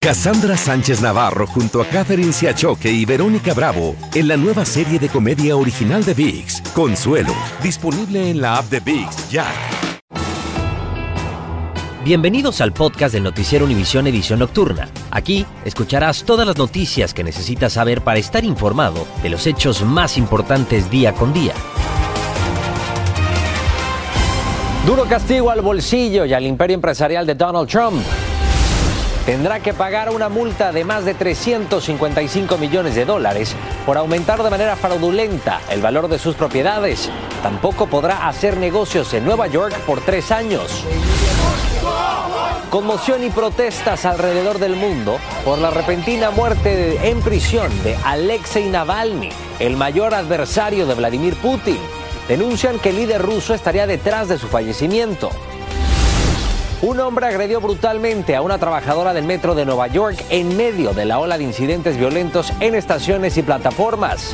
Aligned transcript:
Cassandra 0.00 0.56
Sánchez 0.56 1.00
Navarro 1.00 1.44
junto 1.48 1.82
a 1.82 1.84
Catherine 1.84 2.32
Siachoque 2.32 2.88
y 2.88 3.04
Verónica 3.04 3.52
Bravo 3.52 3.96
en 4.14 4.28
la 4.28 4.36
nueva 4.36 4.64
serie 4.64 5.00
de 5.00 5.08
comedia 5.08 5.56
original 5.56 6.04
de 6.04 6.14
VIX, 6.14 6.62
Consuelo, 6.72 7.34
disponible 7.64 8.30
en 8.30 8.40
la 8.40 8.58
app 8.58 8.66
de 8.66 8.78
VIX 8.78 9.28
ya. 9.28 9.44
Bienvenidos 12.04 12.60
al 12.60 12.72
podcast 12.72 13.12
del 13.12 13.24
Noticiero 13.24 13.64
Univisión 13.64 14.06
Edición 14.06 14.38
Nocturna. 14.38 14.88
Aquí 15.10 15.44
escucharás 15.64 16.22
todas 16.22 16.46
las 16.46 16.56
noticias 16.56 17.12
que 17.12 17.24
necesitas 17.24 17.72
saber 17.72 18.00
para 18.02 18.20
estar 18.20 18.44
informado 18.44 19.04
de 19.24 19.30
los 19.30 19.48
hechos 19.48 19.82
más 19.82 20.16
importantes 20.16 20.88
día 20.92 21.12
con 21.12 21.32
día. 21.32 21.54
Duro 24.86 25.06
castigo 25.06 25.50
al 25.50 25.60
bolsillo 25.60 26.24
y 26.24 26.34
al 26.34 26.46
imperio 26.46 26.76
empresarial 26.76 27.26
de 27.26 27.34
Donald 27.34 27.68
Trump 27.68 28.00
tendrá 29.28 29.60
que 29.60 29.74
pagar 29.74 30.08
una 30.08 30.30
multa 30.30 30.72
de 30.72 30.86
más 30.86 31.04
de 31.04 31.12
355 31.12 32.56
millones 32.56 32.94
de 32.94 33.04
dólares 33.04 33.54
por 33.84 33.98
aumentar 33.98 34.42
de 34.42 34.48
manera 34.48 34.74
fraudulenta 34.74 35.60
el 35.68 35.82
valor 35.82 36.08
de 36.08 36.18
sus 36.18 36.34
propiedades. 36.34 37.10
Tampoco 37.42 37.88
podrá 37.88 38.26
hacer 38.26 38.56
negocios 38.56 39.12
en 39.12 39.26
Nueva 39.26 39.46
York 39.46 39.78
por 39.80 40.00
tres 40.00 40.32
años. 40.32 40.82
Conmoción 42.70 43.22
y 43.22 43.28
protestas 43.28 44.06
alrededor 44.06 44.58
del 44.58 44.76
mundo 44.76 45.18
por 45.44 45.58
la 45.58 45.68
repentina 45.68 46.30
muerte 46.30 47.10
en 47.10 47.20
prisión 47.20 47.70
de 47.82 47.98
Alexei 48.06 48.70
Navalny, 48.70 49.28
el 49.58 49.76
mayor 49.76 50.14
adversario 50.14 50.86
de 50.86 50.94
Vladimir 50.94 51.34
Putin. 51.34 51.76
Denuncian 52.28 52.78
que 52.78 52.88
el 52.88 52.96
líder 52.96 53.20
ruso 53.20 53.52
estaría 53.52 53.86
detrás 53.86 54.28
de 54.28 54.38
su 54.38 54.48
fallecimiento. 54.48 55.28
Un 56.80 57.00
hombre 57.00 57.26
agredió 57.26 57.60
brutalmente 57.60 58.36
a 58.36 58.42
una 58.42 58.58
trabajadora 58.58 59.12
del 59.12 59.24
metro 59.24 59.56
de 59.56 59.66
Nueva 59.66 59.88
York 59.88 60.24
en 60.30 60.56
medio 60.56 60.92
de 60.94 61.06
la 61.06 61.18
ola 61.18 61.36
de 61.36 61.42
incidentes 61.42 61.96
violentos 61.96 62.52
en 62.60 62.76
estaciones 62.76 63.36
y 63.36 63.42
plataformas. 63.42 64.32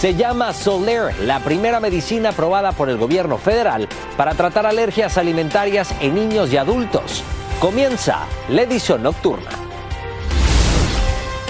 Se 0.00 0.16
llama 0.16 0.52
Soler, 0.52 1.16
la 1.20 1.38
primera 1.38 1.78
medicina 1.78 2.30
aprobada 2.30 2.72
por 2.72 2.88
el 2.88 2.98
gobierno 2.98 3.38
federal 3.38 3.88
para 4.16 4.34
tratar 4.34 4.66
alergias 4.66 5.16
alimentarias 5.16 5.94
en 6.00 6.16
niños 6.16 6.52
y 6.52 6.56
adultos. 6.56 7.22
Comienza 7.60 8.26
la 8.48 8.62
edición 8.62 9.04
nocturna. 9.04 9.50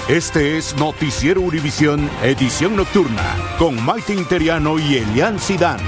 Este 0.06 0.58
es 0.58 0.76
Noticiero 0.76 1.40
Univisión, 1.40 2.10
edición 2.22 2.76
nocturna, 2.76 3.36
con 3.58 3.82
Maite 3.82 4.14
Interiano 4.14 4.78
y 4.78 4.96
Elian 4.96 5.38
Sidán. 5.38 5.78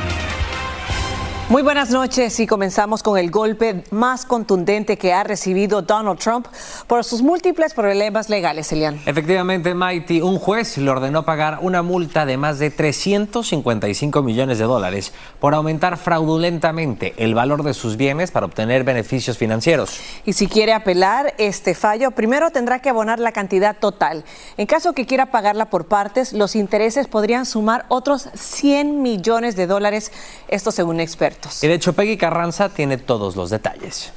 Muy 1.51 1.63
buenas 1.63 1.91
noches 1.91 2.39
y 2.39 2.47
comenzamos 2.47 3.03
con 3.03 3.19
el 3.19 3.29
golpe 3.29 3.83
más 3.91 4.25
contundente 4.25 4.97
que 4.97 5.13
ha 5.13 5.25
recibido 5.25 5.83
Donald 5.83 6.21
Trump 6.21 6.47
por 6.87 7.03
sus 7.03 7.23
múltiples 7.23 7.75
problemas 7.75 8.29
legales, 8.29 8.71
Elian. 8.71 9.01
Efectivamente, 9.05 9.75
Mighty, 9.75 10.21
un 10.21 10.39
juez 10.39 10.79
le 10.79 10.89
ordenó 10.89 11.25
pagar 11.25 11.59
una 11.61 11.83
multa 11.83 12.25
de 12.25 12.37
más 12.37 12.61
de 12.61 12.71
355 12.71 14.23
millones 14.23 14.59
de 14.59 14.65
dólares 14.65 15.13
por 15.41 15.57
aumentar 15.57 15.97
fraudulentamente 15.97 17.15
el 17.17 17.35
valor 17.35 17.65
de 17.65 17.75
sus 17.75 17.97
bienes 17.97 18.31
para 18.31 18.47
obtener 18.47 18.85
beneficios 18.85 19.37
financieros. 19.37 19.99
Y 20.25 20.35
si 20.35 20.47
quiere 20.47 20.73
apelar 20.73 21.35
este 21.37 21.75
fallo, 21.75 22.13
primero 22.13 22.53
tendrá 22.53 22.79
que 22.79 22.91
abonar 22.91 23.19
la 23.19 23.33
cantidad 23.33 23.77
total. 23.77 24.25
En 24.57 24.69
caso 24.69 24.93
que 24.93 25.05
quiera 25.05 25.33
pagarla 25.33 25.69
por 25.69 25.87
partes, 25.87 26.33
los 26.33 26.55
intereses 26.55 27.09
podrían 27.09 27.45
sumar 27.45 27.87
otros 27.89 28.29
100 28.35 29.03
millones 29.03 29.57
de 29.57 29.67
dólares, 29.67 30.13
esto 30.47 30.71
según 30.71 31.01
expertos. 31.01 31.40
Y 31.63 31.67
de 31.67 31.75
hecho, 31.75 31.93
Peggy 31.93 32.17
Carranza 32.17 32.69
tiene 32.69 32.97
todos 32.99 33.37
los 33.37 33.51
detalles. 33.51 34.13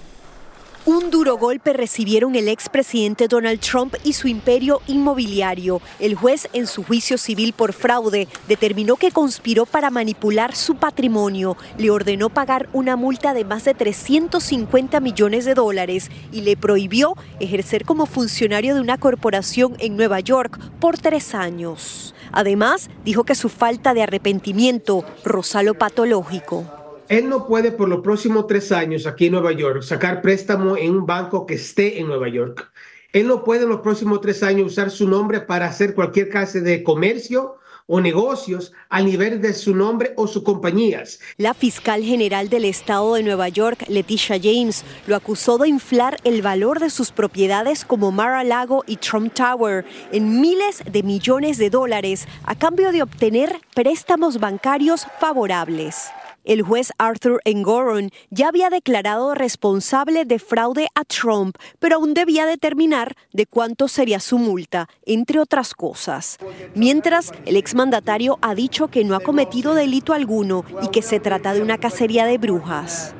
Un 0.85 1.11
duro 1.11 1.37
golpe 1.37 1.71
recibieron 1.71 2.35
el 2.35 2.49
expresidente 2.49 3.29
Donald 3.29 3.61
Trump 3.61 3.95
y 4.03 4.11
su 4.11 4.27
imperio 4.27 4.81
inmobiliario. 4.85 5.81
El 5.97 6.15
juez, 6.15 6.49
en 6.51 6.67
su 6.67 6.83
juicio 6.83 7.17
civil 7.17 7.53
por 7.53 7.71
fraude, 7.71 8.27
determinó 8.49 8.97
que 8.97 9.11
conspiró 9.11 9.65
para 9.65 9.89
manipular 9.91 10.53
su 10.57 10.75
patrimonio, 10.75 11.55
le 11.77 11.89
ordenó 11.89 12.29
pagar 12.29 12.67
una 12.73 12.97
multa 12.97 13.33
de 13.33 13.45
más 13.45 13.63
de 13.63 13.75
350 13.75 14.99
millones 14.99 15.45
de 15.45 15.53
dólares 15.53 16.11
y 16.33 16.41
le 16.41 16.57
prohibió 16.57 17.15
ejercer 17.39 17.85
como 17.85 18.05
funcionario 18.05 18.75
de 18.75 18.81
una 18.81 18.97
corporación 18.97 19.77
en 19.79 19.95
Nueva 19.95 20.19
York 20.19 20.59
por 20.81 20.97
tres 20.97 21.33
años. 21.33 22.13
Además, 22.33 22.89
dijo 23.05 23.23
que 23.23 23.35
su 23.35 23.47
falta 23.47 23.93
de 23.93 24.03
arrepentimiento 24.03 25.05
rozó 25.23 25.63
lo 25.63 25.75
patológico 25.75 26.82
él 27.09 27.29
no 27.29 27.47
puede 27.47 27.71
por 27.71 27.89
los 27.89 28.01
próximos 28.01 28.47
tres 28.47 28.71
años 28.71 29.05
aquí 29.05 29.27
en 29.27 29.33
Nueva 29.33 29.51
York 29.51 29.83
sacar 29.83 30.21
préstamo 30.21 30.77
en 30.77 30.95
un 30.95 31.05
banco 31.05 31.45
que 31.45 31.55
esté 31.55 31.99
en 31.99 32.07
Nueva 32.07 32.29
York. 32.29 32.71
Él 33.11 33.27
no 33.27 33.43
puede 33.43 33.63
en 33.63 33.69
los 33.69 33.81
próximos 33.81 34.21
tres 34.21 34.41
años 34.41 34.71
usar 34.71 34.89
su 34.89 35.07
nombre 35.07 35.41
para 35.41 35.67
hacer 35.67 35.93
cualquier 35.93 36.29
clase 36.29 36.61
de 36.61 36.83
comercio 36.83 37.57
o 37.85 37.99
negocios 37.99 38.71
a 38.89 39.01
nivel 39.01 39.41
de 39.41 39.53
su 39.53 39.75
nombre 39.75 40.13
o 40.15 40.25
sus 40.25 40.43
compañías. 40.43 41.19
La 41.37 41.53
fiscal 41.53 42.01
general 42.01 42.49
del 42.49 42.65
estado 42.65 43.15
de 43.15 43.23
Nueva 43.23 43.49
York, 43.49 43.85
Leticia 43.89 44.39
James, 44.41 44.85
lo 45.05 45.15
acusó 45.15 45.57
de 45.57 45.67
inflar 45.67 46.17
el 46.23 46.41
valor 46.41 46.79
de 46.79 46.89
sus 46.89 47.11
propiedades 47.11 47.83
como 47.83 48.11
Mar-a-Lago 48.11 48.83
y 48.87 48.97
Trump 48.97 49.33
Tower 49.33 49.85
en 50.11 50.39
miles 50.39 50.81
de 50.89 51.03
millones 51.03 51.57
de 51.57 51.69
dólares 51.69 52.27
a 52.45 52.55
cambio 52.55 52.91
de 52.91 53.03
obtener 53.03 53.59
préstamos 53.75 54.39
bancarios 54.39 55.05
favorables. 55.19 56.07
El 56.43 56.61
juez 56.61 56.91
Arthur 56.97 57.41
Engoron 57.45 58.09
ya 58.29 58.49
había 58.49 58.69
declarado 58.69 59.33
responsable 59.33 60.25
de 60.25 60.39
fraude 60.39 60.87
a 60.93 61.05
Trump, 61.05 61.55
pero 61.79 61.95
aún 61.95 62.13
debía 62.13 62.45
determinar 62.45 63.15
de 63.31 63.45
cuánto 63.45 63.87
sería 63.87 64.19
su 64.19 64.37
multa, 64.37 64.89
entre 65.05 65.39
otras 65.39 65.73
cosas. 65.73 66.37
Mientras, 66.75 67.31
el 67.45 67.55
exmandatario 67.55 68.39
ha 68.41 68.55
dicho 68.55 68.89
que 68.89 69.03
no 69.03 69.15
ha 69.15 69.21
cometido 69.21 69.73
delito 69.73 70.13
alguno 70.13 70.65
y 70.81 70.89
que 70.89 71.01
se 71.01 71.19
trata 71.19 71.53
de 71.53 71.61
una 71.61 71.77
cacería 71.77 72.25
de 72.25 72.37
brujas. 72.37 73.15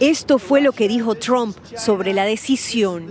Esto 0.00 0.38
fue 0.38 0.60
lo 0.60 0.72
que 0.72 0.88
dijo 0.88 1.14
Trump 1.14 1.56
sobre 1.76 2.12
la 2.12 2.24
decisión. 2.24 3.06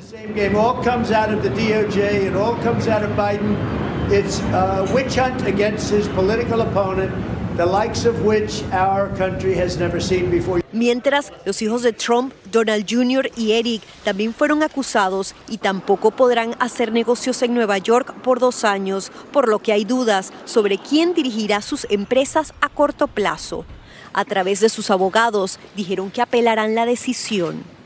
Mientras, 10.71 11.33
los 11.43 11.59
hijos 11.63 11.81
de 11.81 11.91
Trump, 11.91 12.31
Donald 12.51 12.85
Jr. 12.87 13.31
y 13.35 13.53
Eric 13.53 13.81
también 14.03 14.31
fueron 14.31 14.61
acusados 14.61 15.33
y 15.49 15.57
tampoco 15.57 16.11
podrán 16.11 16.55
hacer 16.59 16.91
negocios 16.91 17.41
en 17.41 17.55
Nueva 17.55 17.79
York 17.79 18.13
por 18.21 18.39
dos 18.39 18.63
años, 18.63 19.11
por 19.31 19.47
lo 19.47 19.57
que 19.57 19.71
hay 19.71 19.85
dudas 19.85 20.31
sobre 20.45 20.77
quién 20.77 21.15
dirigirá 21.15 21.63
sus 21.63 21.87
empresas 21.89 22.53
a 22.61 22.69
corto 22.69 23.07
plazo. 23.07 23.65
A 24.13 24.23
través 24.23 24.59
de 24.59 24.69
sus 24.69 24.91
abogados, 24.91 25.59
dijeron 25.75 26.11
que 26.11 26.21
apelarán 26.21 26.75
la 26.75 26.85
decisión. 26.85 27.76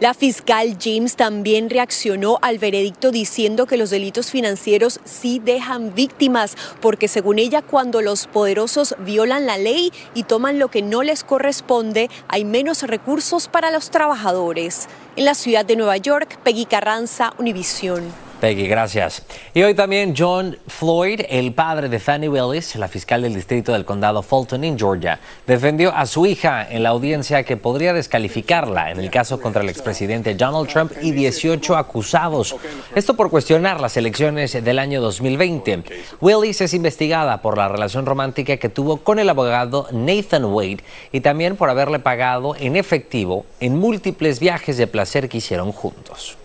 La 0.00 0.14
fiscal 0.14 0.76
James 0.80 1.16
también 1.16 1.70
reaccionó 1.70 2.38
al 2.42 2.58
veredicto 2.58 3.10
diciendo 3.10 3.66
que 3.66 3.76
los 3.76 3.90
delitos 3.90 4.30
financieros 4.30 5.00
sí 5.04 5.40
dejan 5.44 5.94
víctimas, 5.94 6.56
porque 6.80 7.08
según 7.08 7.38
ella 7.38 7.62
cuando 7.62 8.02
los 8.02 8.26
poderosos 8.26 8.94
violan 8.98 9.46
la 9.46 9.58
ley 9.58 9.92
y 10.14 10.24
toman 10.24 10.58
lo 10.58 10.68
que 10.68 10.82
no 10.82 11.02
les 11.02 11.24
corresponde, 11.24 12.10
hay 12.28 12.44
menos 12.44 12.82
recursos 12.82 13.48
para 13.48 13.70
los 13.70 13.90
trabajadores. 13.90 14.88
En 15.16 15.24
la 15.24 15.34
ciudad 15.34 15.64
de 15.64 15.76
Nueva 15.76 15.96
York, 15.98 16.38
Peggy 16.42 16.64
Carranza, 16.64 17.34
Univisión. 17.38 18.31
Peggy, 18.42 18.66
gracias. 18.66 19.22
Y 19.54 19.62
hoy 19.62 19.72
también 19.72 20.14
John 20.18 20.58
Floyd, 20.66 21.20
el 21.28 21.52
padre 21.52 21.88
de 21.88 22.00
Fanny 22.00 22.26
Willis, 22.26 22.74
la 22.74 22.88
fiscal 22.88 23.22
del 23.22 23.36
distrito 23.36 23.70
del 23.72 23.84
condado 23.84 24.20
Fulton 24.20 24.64
en 24.64 24.76
Georgia, 24.76 25.20
defendió 25.46 25.94
a 25.94 26.06
su 26.06 26.26
hija 26.26 26.66
en 26.68 26.82
la 26.82 26.88
audiencia 26.88 27.44
que 27.44 27.56
podría 27.56 27.92
descalificarla 27.92 28.90
en 28.90 28.98
el 28.98 29.12
caso 29.12 29.40
contra 29.40 29.62
el 29.62 29.68
expresidente 29.68 30.34
Donald 30.34 30.68
Trump 30.68 30.90
y 31.00 31.12
18 31.12 31.76
acusados. 31.76 32.56
Esto 32.96 33.14
por 33.14 33.30
cuestionar 33.30 33.80
las 33.80 33.96
elecciones 33.96 34.52
del 34.64 34.80
año 34.80 35.00
2020. 35.00 35.84
Willis 36.20 36.62
es 36.62 36.74
investigada 36.74 37.42
por 37.42 37.56
la 37.56 37.68
relación 37.68 38.06
romántica 38.06 38.56
que 38.56 38.68
tuvo 38.68 38.96
con 38.96 39.20
el 39.20 39.28
abogado 39.28 39.86
Nathan 39.92 40.46
Wade 40.46 40.82
y 41.12 41.20
también 41.20 41.54
por 41.54 41.70
haberle 41.70 42.00
pagado 42.00 42.56
en 42.58 42.74
efectivo 42.74 43.46
en 43.60 43.78
múltiples 43.78 44.40
viajes 44.40 44.76
de 44.78 44.88
placer 44.88 45.28
que 45.28 45.38
hicieron 45.38 45.70
juntos 45.70 46.38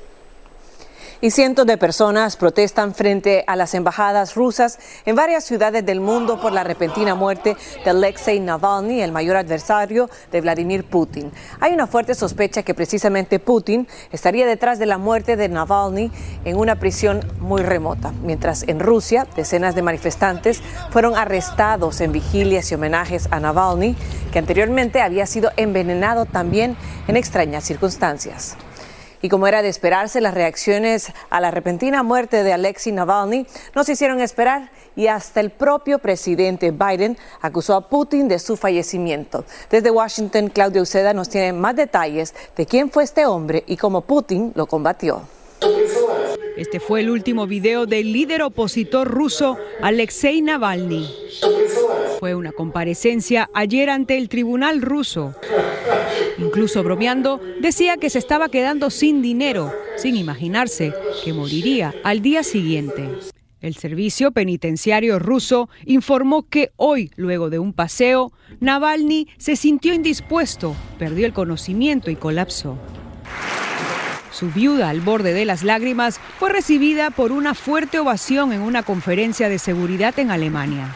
y 1.22 1.32
cientos 1.32 1.66
de 1.66 1.78
personas 1.78 2.38
protestan 2.38 2.94
frente 2.94 3.44
a 3.48 3.56
las 3.56 3.74
embajadas 3.74 4.36
rusas 4.36 4.80
en 5.06 5.16
varias 5.16 5.44
ciudades 5.44 5.86
del 5.86 6.00
mundo 6.00 6.40
por 6.40 6.52
la 6.52 6.64
repentina 6.64 7.16
muerte 7.16 7.58
de 7.84 7.90
Alexei 7.90 8.40
Navalny, 8.40 9.02
el 9.02 9.12
mayor 9.12 9.38
adversario 9.38 10.10
de 10.32 10.42
Vladimir 10.42 10.84
Putin. 10.84 11.32
Hay 11.60 11.74
una 11.74 11.88
fuerte 11.88 12.14
sospecha 12.14 12.64
que 12.64 12.74
precisamente 12.74 13.40
Putin 13.40 13.88
estaría 14.12 14.46
detrás 14.46 14.80
de 14.80 14.86
la 14.86 14.98
muerte 14.98 15.36
de 15.36 15.50
Navalny 15.50 16.12
en 16.46 16.58
una 16.58 16.76
prisión 16.76 17.22
muy 17.40 17.64
remota, 17.64 18.14
mientras 18.24 18.64
en 18.64 18.80
Rusia 18.80 19.28
decenas 19.36 19.76
de 19.76 19.82
manifestantes 19.82 20.62
fueron 20.92 21.16
arrestados 21.16 22.02
en 22.02 22.12
vigilias 22.12 22.72
y 22.72 22.76
homenajes 22.76 23.28
a 23.32 23.40
Navalny, 23.40 23.96
que 24.32 24.40
anteriormente 24.40 25.02
había 25.02 25.26
sido 25.26 25.52
envenenado 25.58 26.26
también 26.26 26.78
en 27.08 27.18
extrañas 27.18 27.64
circunstancias. 27.64 28.58
Y 29.22 29.30
como 29.30 29.48
era 29.48 29.62
de 29.62 29.70
esperarse, 29.70 30.22
las 30.22 30.34
reacciones 30.34 31.12
a 31.30 31.42
la 31.42 31.52
repentina 31.52 32.04
muerte 32.04 32.44
de 32.44 32.54
Alexei 32.54 32.94
Navalny 32.94 33.48
no 33.76 33.84
se 33.84 33.94
hicieron 33.94 34.22
esperar 34.22 34.70
y 34.96 35.08
hasta 35.08 35.40
el 35.40 35.52
propio 35.52 36.00
presidente 36.00 36.72
Biden 36.72 37.18
acusó 37.42 37.76
a 37.76 37.88
Putin 37.90 38.28
de 38.28 38.40
su 38.40 38.58
fallecimiento. 38.58 39.46
Desde 39.70 39.92
Washington, 39.92 40.50
Claudio 40.50 40.82
Uceda 40.82 41.14
nos 41.14 41.30
tiene 41.30 41.54
más 41.54 41.76
detalles 41.76 42.34
de 42.56 42.66
quién 42.66 42.90
fue 42.90 43.04
este 43.04 43.26
hombre 43.26 43.64
y 43.68 43.78
cómo 43.78 44.02
Putin 44.02 44.52
lo 44.56 44.66
combatió. 44.66 45.22
Este 46.58 46.80
fue 46.80 47.02
el 47.02 47.12
último 47.12 47.46
video 47.46 47.86
del 47.86 48.12
líder 48.12 48.42
opositor 48.42 49.08
ruso 49.08 49.58
Alexei 49.82 50.42
Navalny. 50.42 51.08
Fue 52.20 52.34
una 52.34 52.52
comparecencia 52.52 53.48
ayer 53.54 53.92
ante 53.92 54.18
el 54.18 54.28
tribunal 54.28 54.82
ruso. 54.82 55.36
Incluso 56.38 56.84
bromeando, 56.84 57.42
decía 57.60 57.98
que 57.98 58.10
se 58.10 58.20
estaba 58.20 58.50
quedando 58.50 58.90
sin 58.90 59.22
dinero, 59.22 59.74
sin 59.96 60.16
imaginarse 60.16 60.94
que 61.24 61.34
moriría 61.34 61.94
al 62.04 62.22
día 62.22 62.44
siguiente. 62.44 63.10
El 63.60 63.76
servicio 63.76 64.32
penitenciario 64.32 65.18
ruso 65.18 65.68
informó 65.86 66.48
que 66.48 66.72
hoy, 66.76 67.12
luego 67.16 67.50
de 67.50 67.58
un 67.58 67.74
paseo, 67.74 68.32
Navalny 68.60 69.28
se 69.38 69.56
sintió 69.56 69.96
indispuesto, 69.96 70.76
perdió 71.00 71.26
el 71.26 71.34
conocimiento 71.34 72.12
y 72.12 72.16
colapsó. 72.16 72.78
Su 74.32 74.52
viuda, 74.52 74.90
al 74.90 75.02
borde 75.02 75.34
de 75.34 75.46
las 75.46 75.64
lágrimas, 75.64 76.20
fue 76.38 76.52
recibida 76.52 77.10
por 77.10 77.32
una 77.32 77.56
fuerte 77.56 77.98
ovación 77.98 78.54
en 78.54 78.62
una 78.62 78.84
conferencia 78.84 79.50
de 79.50 79.58
seguridad 79.58 80.20
en 80.20 80.30
Alemania. 80.30 80.96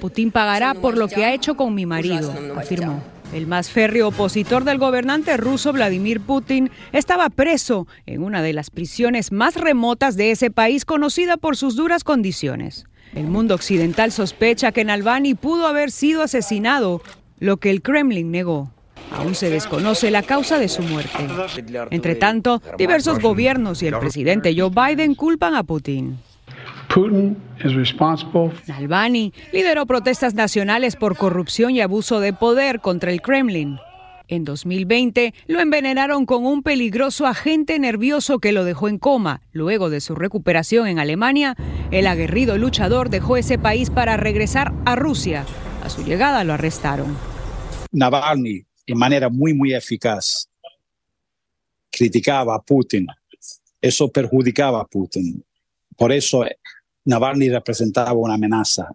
Putin 0.00 0.30
pagará 0.30 0.74
por 0.74 0.96
lo 0.96 1.08
que 1.08 1.24
ha 1.24 1.34
hecho 1.34 1.56
con 1.56 1.74
mi 1.74 1.86
marido, 1.86 2.32
afirmó. 2.56 3.02
El 3.32 3.46
más 3.46 3.70
férreo 3.70 4.08
opositor 4.08 4.64
del 4.64 4.78
gobernante 4.78 5.36
ruso 5.36 5.72
Vladimir 5.72 6.20
Putin 6.20 6.70
estaba 6.92 7.28
preso 7.28 7.86
en 8.06 8.22
una 8.22 8.40
de 8.40 8.52
las 8.52 8.70
prisiones 8.70 9.32
más 9.32 9.56
remotas 9.56 10.16
de 10.16 10.30
ese 10.30 10.50
país 10.50 10.84
conocida 10.84 11.36
por 11.36 11.56
sus 11.56 11.74
duras 11.74 12.04
condiciones. 12.04 12.86
El 13.14 13.26
mundo 13.26 13.54
occidental 13.54 14.12
sospecha 14.12 14.72
que 14.72 14.84
Navalny 14.84 15.34
pudo 15.34 15.66
haber 15.66 15.90
sido 15.90 16.22
asesinado, 16.22 17.02
lo 17.40 17.56
que 17.56 17.70
el 17.70 17.82
Kremlin 17.82 18.30
negó. 18.30 18.70
Aún 19.10 19.34
se 19.34 19.50
desconoce 19.50 20.10
la 20.10 20.22
causa 20.22 20.58
de 20.58 20.68
su 20.68 20.82
muerte. 20.82 21.26
Entre 21.90 22.14
tanto, 22.14 22.62
diversos 22.78 23.20
gobiernos 23.20 23.82
y 23.82 23.86
el 23.86 23.98
presidente 23.98 24.54
Joe 24.56 24.70
Biden 24.70 25.14
culpan 25.14 25.54
a 25.54 25.62
Putin. 25.62 26.18
Navalny 28.66 29.34
lideró 29.52 29.84
protestas 29.84 30.32
nacionales 30.32 30.96
por 30.96 31.18
corrupción 31.18 31.72
y 31.72 31.82
abuso 31.82 32.20
de 32.20 32.32
poder 32.32 32.80
contra 32.80 33.12
el 33.12 33.20
Kremlin. 33.20 33.78
En 34.28 34.44
2020 34.44 35.34
lo 35.46 35.60
envenenaron 35.60 36.24
con 36.24 36.46
un 36.46 36.62
peligroso 36.62 37.26
agente 37.26 37.78
nervioso 37.78 38.38
que 38.38 38.52
lo 38.52 38.64
dejó 38.64 38.88
en 38.88 38.98
coma. 38.98 39.42
Luego 39.52 39.90
de 39.90 40.00
su 40.00 40.14
recuperación 40.14 40.88
en 40.88 40.98
Alemania, 40.98 41.54
el 41.90 42.06
aguerrido 42.06 42.56
luchador 42.56 43.10
dejó 43.10 43.36
ese 43.36 43.58
país 43.58 43.90
para 43.90 44.16
regresar 44.16 44.72
a 44.86 44.96
Rusia. 44.96 45.44
A 45.84 45.90
su 45.90 46.02
llegada 46.02 46.44
lo 46.44 46.54
arrestaron. 46.54 47.14
Navalny 47.92 48.64
en 48.86 48.98
manera 48.98 49.28
muy, 49.28 49.52
muy 49.52 49.74
eficaz. 49.74 50.48
Criticaba 51.90 52.54
a 52.54 52.62
Putin. 52.62 53.06
Eso 53.82 54.10
perjudicaba 54.10 54.80
a 54.80 54.86
Putin. 54.86 55.44
Por 55.96 56.12
eso 56.12 56.44
Navalny 57.06 57.48
representaba 57.50 58.14
una 58.14 58.34
amenaza 58.34 58.90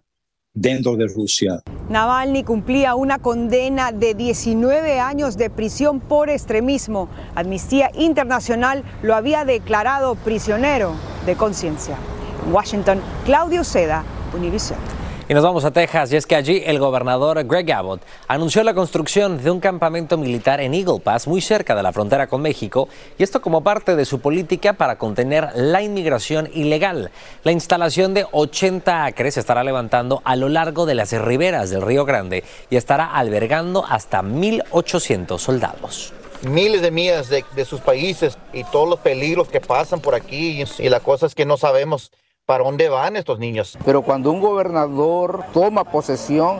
dentro 0.52 0.96
de 0.96 1.06
Rusia. 1.06 1.62
Navalny 1.88 2.44
cumplía 2.44 2.94
una 2.94 3.18
condena 3.18 3.90
de 3.90 4.12
19 4.12 5.00
años 5.00 5.38
de 5.38 5.48
prisión 5.48 5.98
por 5.98 6.28
extremismo. 6.28 7.08
Amnistía 7.34 7.90
Internacional 7.94 8.84
lo 9.02 9.14
había 9.14 9.46
declarado 9.46 10.14
prisionero 10.14 10.94
de 11.24 11.36
conciencia. 11.36 11.96
Washington, 12.52 13.00
Claudio 13.24 13.64
Seda, 13.64 14.04
Univision. 14.36 14.78
Y 15.32 15.34
nos 15.34 15.44
vamos 15.44 15.64
a 15.64 15.70
Texas 15.70 16.12
y 16.12 16.16
es 16.16 16.26
que 16.26 16.36
allí 16.36 16.62
el 16.66 16.78
gobernador 16.78 17.42
Greg 17.44 17.72
Abbott 17.72 18.02
anunció 18.28 18.62
la 18.64 18.74
construcción 18.74 19.42
de 19.42 19.50
un 19.50 19.60
campamento 19.60 20.18
militar 20.18 20.60
en 20.60 20.74
Eagle 20.74 21.00
Pass 21.00 21.26
muy 21.26 21.40
cerca 21.40 21.74
de 21.74 21.82
la 21.82 21.90
frontera 21.90 22.26
con 22.26 22.42
México 22.42 22.90
y 23.16 23.22
esto 23.22 23.40
como 23.40 23.64
parte 23.64 23.96
de 23.96 24.04
su 24.04 24.20
política 24.20 24.74
para 24.74 24.98
contener 24.98 25.48
la 25.54 25.80
inmigración 25.80 26.50
ilegal. 26.52 27.10
La 27.44 27.52
instalación 27.52 28.12
de 28.12 28.26
80 28.30 29.06
acres 29.06 29.32
se 29.32 29.40
estará 29.40 29.64
levantando 29.64 30.20
a 30.26 30.36
lo 30.36 30.50
largo 30.50 30.84
de 30.84 30.96
las 30.96 31.12
riberas 31.12 31.70
del 31.70 31.80
Río 31.80 32.04
Grande 32.04 32.44
y 32.68 32.76
estará 32.76 33.06
albergando 33.06 33.86
hasta 33.88 34.20
1.800 34.20 35.38
soldados 35.38 36.12
miles 36.42 36.82
de 36.82 36.90
millas 36.90 37.30
de, 37.30 37.64
sus 37.64 37.80
países 37.80 38.36
y 38.52 38.64
todos 38.64 38.88
los 38.88 38.98
peligros 38.98 39.48
que 39.48 39.60
pasan 39.60 40.00
por 40.00 40.14
aquí 40.16 40.60
y, 40.60 40.82
y 40.82 40.88
la 40.88 40.98
cosa 40.98 41.26
es 41.26 41.36
que 41.36 41.46
no 41.46 41.56
sabemos 41.56 42.10
para 42.52 42.64
dónde 42.64 42.90
van 42.90 43.16
estos 43.16 43.38
niños. 43.38 43.78
Pero 43.82 44.02
cuando 44.02 44.30
un 44.30 44.38
gobernador 44.38 45.42
toma 45.54 45.84
posesión 45.84 46.58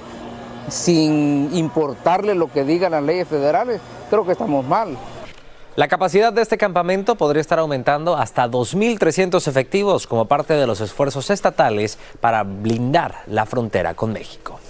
sin 0.67 1.55
importarle 1.55 2.35
lo 2.35 2.50
que 2.50 2.65
digan 2.65 2.93
las 2.93 3.03
leyes 3.03 3.29
federales, 3.29 3.79
creo 4.09 4.25
que 4.25 4.33
estamos 4.33 4.65
mal. 4.65 4.97
La 5.77 5.89
capacidad 5.89 6.33
de 6.33 6.41
este 6.41 6.56
campamento 6.56 7.17
podría 7.17 7.43
estar 7.43 7.59
aumentando 7.59 8.17
hasta 8.17 8.49
2.300 8.49 9.46
efectivos 9.46 10.06
como 10.06 10.25
parte 10.25 10.55
de 10.55 10.67
los 10.67 10.81
esfuerzos 10.81 11.29
estatales 11.29 11.99
para 12.22 12.43
blindar 12.43 13.17
la 13.27 13.44
frontera 13.44 13.93
con 13.93 14.15
México 14.15 14.62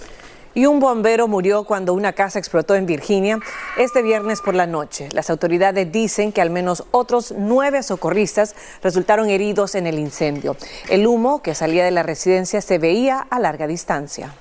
y 0.53 0.65
un 0.65 0.79
bombero 0.79 1.27
murió 1.27 1.63
cuando 1.63 1.93
una 1.93 2.13
casa 2.13 2.39
explotó 2.39 2.75
en 2.75 2.85
Virginia 2.85 3.39
este 3.77 4.01
viernes 4.01 4.41
por 4.41 4.55
la 4.55 4.67
noche. 4.67 5.09
Las 5.11 5.29
autoridades 5.29 5.91
dicen 5.91 6.31
que 6.31 6.41
al 6.41 6.49
menos 6.49 6.83
otros 6.91 7.33
nueve 7.37 7.83
socorristas 7.83 8.55
resultaron 8.81 9.29
heridos 9.29 9.75
en 9.75 9.87
el 9.87 9.99
incendio. 9.99 10.55
El 10.89 11.07
humo 11.07 11.41
que 11.41 11.55
salía 11.55 11.85
de 11.85 11.91
la 11.91 12.03
residencia 12.03 12.61
se 12.61 12.77
veía 12.77 13.19
a 13.29 13.39
larga 13.39 13.67
distancia. 13.67 14.33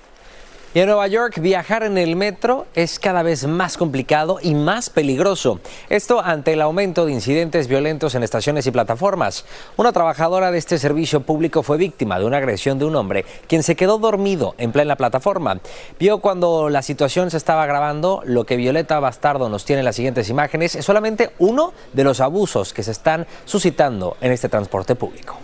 Y 0.74 0.80
en 0.80 0.86
Nueva 0.86 1.06
York, 1.06 1.38
viajar 1.38 1.82
en 1.82 1.98
el 1.98 2.16
metro 2.16 2.66
es 2.74 2.98
cada 2.98 3.22
vez 3.22 3.46
más 3.46 3.76
complicado 3.76 4.38
y 4.40 4.54
más 4.54 4.88
peligroso. 4.88 5.60
Esto 5.90 6.22
ante 6.24 6.54
el 6.54 6.62
aumento 6.62 7.04
de 7.04 7.12
incidentes 7.12 7.68
violentos 7.68 8.14
en 8.14 8.22
estaciones 8.22 8.66
y 8.66 8.70
plataformas. 8.70 9.44
Una 9.76 9.92
trabajadora 9.92 10.50
de 10.50 10.56
este 10.56 10.78
servicio 10.78 11.20
público 11.20 11.62
fue 11.62 11.76
víctima 11.76 12.18
de 12.18 12.24
una 12.24 12.38
agresión 12.38 12.78
de 12.78 12.86
un 12.86 12.96
hombre, 12.96 13.26
quien 13.48 13.62
se 13.62 13.76
quedó 13.76 13.98
dormido 13.98 14.54
en 14.56 14.72
plena 14.72 14.96
plataforma. 14.96 15.60
Vio 16.00 16.20
cuando 16.20 16.70
la 16.70 16.80
situación 16.80 17.30
se 17.30 17.36
estaba 17.36 17.64
agravando, 17.64 18.22
lo 18.24 18.44
que 18.44 18.56
Violeta 18.56 18.98
Bastardo 18.98 19.50
nos 19.50 19.66
tiene 19.66 19.80
en 19.80 19.84
las 19.84 19.96
siguientes 19.96 20.30
imágenes 20.30 20.74
es 20.74 20.86
solamente 20.86 21.32
uno 21.38 21.74
de 21.92 22.04
los 22.04 22.22
abusos 22.22 22.72
que 22.72 22.82
se 22.82 22.92
están 22.92 23.26
suscitando 23.44 24.16
en 24.22 24.32
este 24.32 24.48
transporte 24.48 24.94
público. 24.94 25.36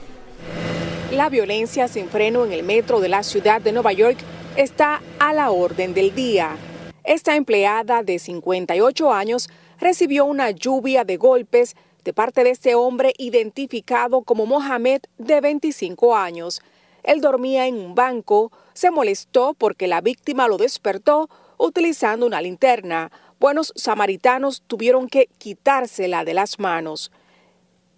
La 1.13 1.29
violencia 1.29 1.87
sin 1.87 2.09
freno 2.09 2.47
en 2.47 2.53
el 2.53 2.63
metro 2.63 3.01
de 3.01 3.11
la 3.11 3.23
ciudad 3.23 3.61
de 3.61 3.73
Nueva 3.73 3.93
York 3.93 4.17
está 4.59 5.01
a 5.21 5.33
la 5.33 5.53
orden 5.53 5.95
del 5.95 6.13
día. 6.17 6.57
Esta 7.05 7.37
empleada 7.37 8.03
de 8.03 8.19
58 8.19 9.13
años 9.13 9.49
recibió 9.79 10.25
una 10.25 10.51
lluvia 10.51 11.05
de 11.05 11.17
golpes 11.17 11.77
de 12.03 12.13
parte 12.13 12.43
de 12.43 12.51
este 12.51 12.75
hombre 12.75 13.13
identificado 13.19 14.23
como 14.23 14.47
Mohamed 14.47 15.03
de 15.17 15.41
25 15.41 16.17
años. 16.17 16.61
Él 17.05 17.21
dormía 17.21 17.69
en 17.69 17.77
un 17.77 17.95
banco, 17.95 18.51
se 18.73 18.91
molestó 18.91 19.55
porque 19.55 19.87
la 19.87 20.01
víctima 20.01 20.49
lo 20.49 20.57
despertó 20.57 21.31
utilizando 21.57 22.27
una 22.27 22.43
linterna. 22.43 23.13
Buenos 23.39 23.73
samaritanos 23.77 24.65
tuvieron 24.67 25.07
que 25.07 25.29
quitársela 25.39 26.25
de 26.25 26.35
las 26.35 26.59
manos. 26.59 27.13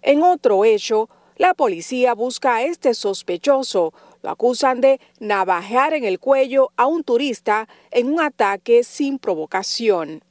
En 0.03 0.21
otro 0.21 0.63
hecho, 0.63 1.09
la 1.37 1.55
policía 1.55 2.13
busca 2.13 2.57
a 2.57 2.61
este 2.61 2.93
sospechoso. 2.93 3.95
Lo 4.23 4.29
acusan 4.29 4.81
de 4.81 4.99
navajear 5.19 5.93
en 5.93 6.03
el 6.03 6.19
cuello 6.19 6.71
a 6.77 6.85
un 6.85 7.03
turista 7.03 7.67
en 7.89 8.07
un 8.07 8.21
ataque 8.21 8.83
sin 8.83 9.17
provocación. 9.17 10.23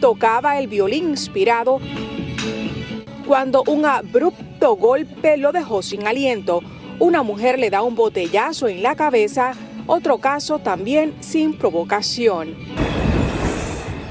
Tocaba 0.00 0.58
el 0.58 0.68
violín 0.68 1.10
inspirado 1.10 1.80
cuando 3.26 3.62
un 3.66 3.84
abrupto 3.84 4.76
golpe 4.76 5.36
lo 5.36 5.52
dejó 5.52 5.82
sin 5.82 6.06
aliento. 6.06 6.60
Una 6.98 7.22
mujer 7.22 7.58
le 7.58 7.70
da 7.70 7.82
un 7.82 7.94
botellazo 7.94 8.68
en 8.68 8.82
la 8.82 8.94
cabeza, 8.94 9.52
otro 9.86 10.18
caso 10.18 10.58
también 10.58 11.14
sin 11.20 11.58
provocación. 11.58 12.56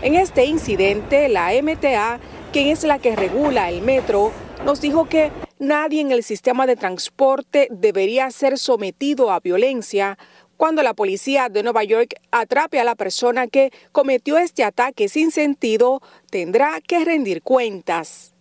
En 0.03 0.15
este 0.15 0.45
incidente, 0.45 1.29
la 1.29 1.51
MTA, 1.61 2.19
quien 2.51 2.67
es 2.67 2.83
la 2.83 2.99
que 2.99 3.15
regula 3.15 3.69
el 3.69 3.81
metro, 3.81 4.31
nos 4.65 4.81
dijo 4.81 5.05
que 5.05 5.31
nadie 5.63 6.01
en 6.01 6.11
el 6.11 6.23
sistema 6.23 6.67
de 6.67 6.75
transporte 6.75 7.67
debería 7.71 8.29
ser 8.31 8.57
sometido 8.57 9.31
a 9.31 9.39
violencia. 9.39 10.17
Cuando 10.57 10.83
la 10.83 10.93
policía 10.93 11.49
de 11.49 11.63
Nueva 11.63 11.83
York 11.83 12.13
atrape 12.31 12.79
a 12.79 12.83
la 12.83 12.95
persona 12.95 13.47
que 13.47 13.71
cometió 13.91 14.37
este 14.37 14.63
ataque 14.63 15.09
sin 15.09 15.31
sentido, 15.31 16.01
tendrá 16.29 16.79
que 16.81 17.03
rendir 17.03 17.41
cuentas. 17.41 18.33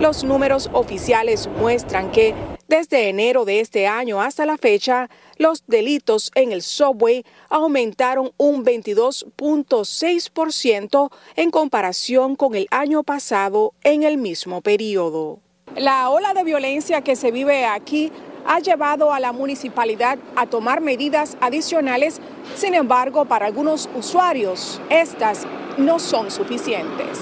Los 0.00 0.24
números 0.24 0.70
oficiales 0.72 1.48
muestran 1.58 2.10
que 2.10 2.34
desde 2.68 3.08
enero 3.08 3.44
de 3.44 3.60
este 3.60 3.86
año 3.86 4.20
hasta 4.20 4.44
la 4.44 4.58
fecha, 4.58 5.08
los 5.38 5.62
delitos 5.66 6.32
en 6.34 6.50
el 6.52 6.62
subway 6.62 7.24
aumentaron 7.48 8.32
un 8.36 8.64
22.6% 8.64 11.10
en 11.36 11.50
comparación 11.50 12.34
con 12.34 12.56
el 12.56 12.66
año 12.70 13.04
pasado 13.04 13.72
en 13.84 14.02
el 14.02 14.18
mismo 14.18 14.62
periodo. 14.62 15.45
La 15.76 16.08
ola 16.08 16.32
de 16.32 16.42
violencia 16.42 17.02
que 17.02 17.16
se 17.16 17.30
vive 17.30 17.66
aquí 17.66 18.10
ha 18.46 18.60
llevado 18.60 19.12
a 19.12 19.20
la 19.20 19.32
municipalidad 19.32 20.18
a 20.34 20.46
tomar 20.46 20.80
medidas 20.80 21.36
adicionales, 21.42 22.18
sin 22.54 22.74
embargo, 22.74 23.26
para 23.26 23.44
algunos 23.44 23.86
usuarios 23.94 24.80
estas 24.88 25.46
no 25.76 25.98
son 25.98 26.30
suficientes. 26.30 27.18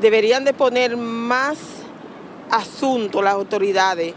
Deberían 0.00 0.44
de 0.44 0.52
poner 0.52 0.96
más 0.96 1.58
asunto 2.50 3.22
las 3.22 3.34
autoridades 3.34 4.14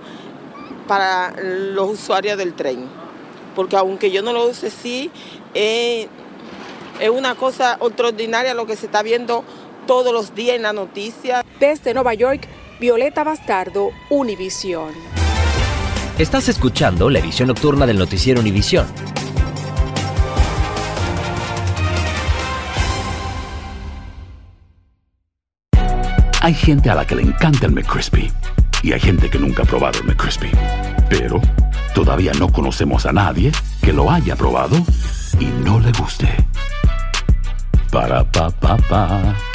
para 0.87 1.35
los 1.39 1.91
usuarios 1.91 2.39
del 2.39 2.55
tren, 2.55 2.89
porque 3.55 3.77
aunque 3.77 4.09
yo 4.09 4.23
no 4.23 4.33
lo 4.33 4.47
use, 4.47 4.71
sí, 4.71 5.11
eh, 5.53 6.07
es 6.99 7.09
una 7.11 7.35
cosa 7.35 7.77
extraordinaria 7.79 8.55
lo 8.55 8.65
que 8.65 8.75
se 8.75 8.87
está 8.87 9.03
viendo 9.03 9.43
todos 9.85 10.11
los 10.11 10.33
días 10.33 10.55
en 10.55 10.63
la 10.63 10.73
noticia. 10.73 11.45
Desde 11.59 11.93
Nueva 11.93 12.15
York, 12.15 12.47
Violeta 12.79 13.23
Bastardo, 13.23 13.91
Univisión. 14.09 14.89
Estás 16.19 16.49
escuchando 16.49 17.09
la 17.09 17.19
edición 17.19 17.47
nocturna 17.47 17.85
del 17.85 17.97
noticiero 17.97 18.41
Univisión. 18.41 18.85
Hay 26.41 26.53
gente 26.53 26.89
a 26.89 26.95
la 26.95 27.07
que 27.07 27.15
le 27.15 27.21
encanta 27.21 27.65
el 27.65 27.71
McCrispy 27.71 28.29
y 28.83 28.91
hay 28.91 28.99
gente 28.99 29.29
que 29.29 29.39
nunca 29.39 29.63
ha 29.63 29.65
probado 29.65 29.99
el 29.99 30.05
McCrispy. 30.05 30.51
Pero 31.09 31.39
todavía 31.93 32.33
no 32.33 32.51
conocemos 32.51 33.05
a 33.05 33.13
nadie 33.13 33.53
que 33.81 33.93
lo 33.93 34.11
haya 34.11 34.35
probado 34.35 34.75
y 35.39 35.45
no 35.45 35.79
le 35.79 35.93
guste. 35.93 36.27
Para 37.89 38.29
pa 38.29 38.49
pa 38.49 38.75
pa. 38.89 39.54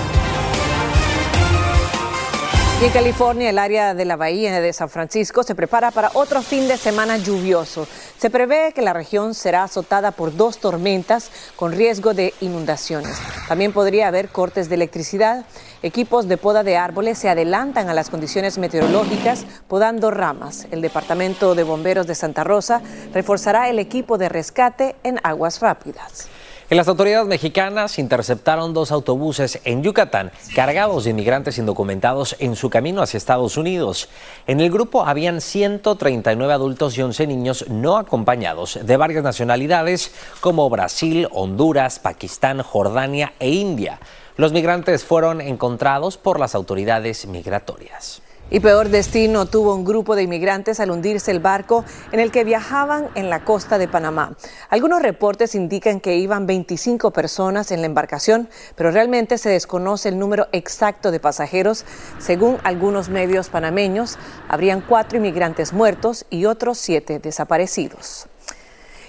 En 2.81 2.89
California, 2.89 3.51
el 3.51 3.59
área 3.59 3.93
de 3.93 4.05
la 4.05 4.15
bahía 4.15 4.59
de 4.59 4.73
San 4.73 4.89
Francisco 4.89 5.43
se 5.43 5.53
prepara 5.53 5.91
para 5.91 6.09
otro 6.15 6.41
fin 6.41 6.67
de 6.67 6.77
semana 6.77 7.17
lluvioso. 7.17 7.87
Se 8.17 8.31
prevé 8.31 8.73
que 8.73 8.81
la 8.81 8.91
región 8.91 9.35
será 9.35 9.63
azotada 9.65 10.09
por 10.09 10.35
dos 10.35 10.57
tormentas 10.57 11.29
con 11.55 11.73
riesgo 11.73 12.15
de 12.15 12.33
inundaciones. 12.41 13.19
También 13.47 13.71
podría 13.71 14.07
haber 14.07 14.29
cortes 14.29 14.67
de 14.67 14.75
electricidad. 14.75 15.45
Equipos 15.83 16.27
de 16.27 16.37
poda 16.37 16.63
de 16.63 16.75
árboles 16.75 17.19
se 17.19 17.29
adelantan 17.29 17.87
a 17.87 17.93
las 17.93 18.09
condiciones 18.09 18.57
meteorológicas 18.57 19.45
podando 19.67 20.09
ramas. 20.09 20.65
El 20.71 20.81
Departamento 20.81 21.53
de 21.53 21.61
Bomberos 21.61 22.07
de 22.07 22.15
Santa 22.15 22.43
Rosa 22.43 22.81
reforzará 23.13 23.69
el 23.69 23.77
equipo 23.77 24.17
de 24.17 24.27
rescate 24.27 24.95
en 25.03 25.19
aguas 25.21 25.59
rápidas. 25.59 26.29
Las 26.71 26.87
autoridades 26.87 27.27
mexicanas 27.27 27.99
interceptaron 27.99 28.73
dos 28.73 28.93
autobuses 28.93 29.59
en 29.65 29.83
Yucatán 29.83 30.31
cargados 30.55 31.03
de 31.03 31.09
inmigrantes 31.09 31.57
indocumentados 31.57 32.37
en 32.39 32.55
su 32.55 32.69
camino 32.69 33.01
hacia 33.01 33.17
Estados 33.17 33.57
Unidos. 33.57 34.07
En 34.47 34.61
el 34.61 34.71
grupo 34.71 35.03
habían 35.03 35.41
139 35.41 36.53
adultos 36.53 36.97
y 36.97 37.01
11 37.01 37.27
niños 37.27 37.65
no 37.67 37.97
acompañados 37.97 38.79
de 38.81 38.95
varias 38.95 39.21
nacionalidades 39.21 40.13
como 40.39 40.69
Brasil, 40.69 41.27
Honduras, 41.33 41.99
Pakistán, 41.99 42.63
Jordania 42.63 43.33
e 43.41 43.49
India. 43.49 43.99
Los 44.37 44.53
migrantes 44.53 45.03
fueron 45.03 45.41
encontrados 45.41 46.15
por 46.15 46.39
las 46.39 46.55
autoridades 46.55 47.25
migratorias. 47.25 48.21
Y 48.53 48.59
peor 48.59 48.89
destino 48.89 49.45
tuvo 49.45 49.73
un 49.73 49.85
grupo 49.85 50.13
de 50.13 50.23
inmigrantes 50.23 50.81
al 50.81 50.91
hundirse 50.91 51.31
el 51.31 51.39
barco 51.39 51.85
en 52.11 52.19
el 52.19 52.31
que 52.31 52.43
viajaban 52.43 53.07
en 53.15 53.29
la 53.29 53.45
costa 53.45 53.77
de 53.77 53.87
Panamá. 53.87 54.35
Algunos 54.69 55.01
reportes 55.01 55.55
indican 55.55 56.01
que 56.01 56.17
iban 56.17 56.47
25 56.47 57.11
personas 57.11 57.71
en 57.71 57.79
la 57.79 57.87
embarcación, 57.87 58.49
pero 58.75 58.91
realmente 58.91 59.37
se 59.37 59.49
desconoce 59.49 60.09
el 60.09 60.19
número 60.19 60.49
exacto 60.51 61.11
de 61.11 61.21
pasajeros. 61.21 61.85
Según 62.19 62.57
algunos 62.65 63.07
medios 63.07 63.47
panameños, 63.47 64.17
habrían 64.49 64.81
cuatro 64.81 65.17
inmigrantes 65.17 65.71
muertos 65.71 66.25
y 66.29 66.43
otros 66.43 66.77
siete 66.77 67.19
desaparecidos. 67.19 68.27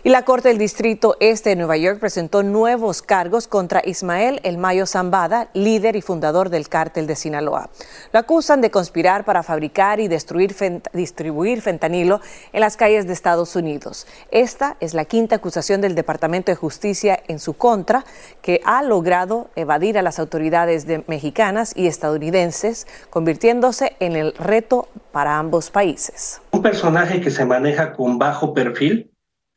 Y 0.05 0.09
la 0.09 0.25
Corte 0.25 0.49
del 0.49 0.59
Distrito 0.59 1.17
Este 1.21 1.51
de 1.51 1.57
Nueva 1.57 1.77
York 1.77 2.01
presentó 2.01 2.43
nuevos 2.43 3.03
cargos 3.03 3.47
contra 3.47 3.83
Ismael 3.85 4.41
El 4.43 4.59
Mayo 4.59 4.85
Zambada, 4.85 5.49
líder 5.55 5.95
y 5.95 6.03
fundador 6.03 6.51
del 6.51 6.69
cártel 6.69 7.07
de 7.07 7.15
Sinaloa. 7.15 7.71
Lo 8.13 8.19
acusan 8.19 8.61
de 8.61 8.73
conspirar 8.73 9.25
para 9.25 9.45
fabricar 9.45 10.01
y 10.01 10.09
destruir 10.09 10.57
distribuir 10.93 11.63
fentanilo 11.63 12.21
en 12.53 12.59
las 12.63 12.77
calles 12.77 13.07
de 13.07 13.13
Estados 13.13 13.55
Unidos. 13.55 14.09
Esta 14.33 14.77
es 14.81 14.93
la 14.93 15.05
quinta 15.05 15.37
acusación 15.37 15.81
del 15.81 15.95
Departamento 15.95 16.51
de 16.51 16.57
Justicia 16.57 17.23
en 17.29 17.39
su 17.39 17.55
contra, 17.55 18.05
que 18.41 18.61
ha 18.65 18.83
logrado 18.83 19.51
evadir 19.55 19.99
a 19.99 20.03
las 20.03 20.19
autoridades 20.19 20.85
mexicanas 21.07 21.75
y 21.77 21.87
estadounidenses, 21.87 22.89
convirtiéndose 23.09 23.95
en 24.01 24.17
el 24.17 24.35
reto 24.35 24.89
para 25.13 25.39
ambos 25.39 25.71
países. 25.71 26.41
Un 26.51 26.63
personaje 26.63 27.21
que 27.21 27.31
se 27.31 27.45
maneja 27.45 27.93
con 27.93 28.19
bajo 28.19 28.53
perfil 28.53 29.12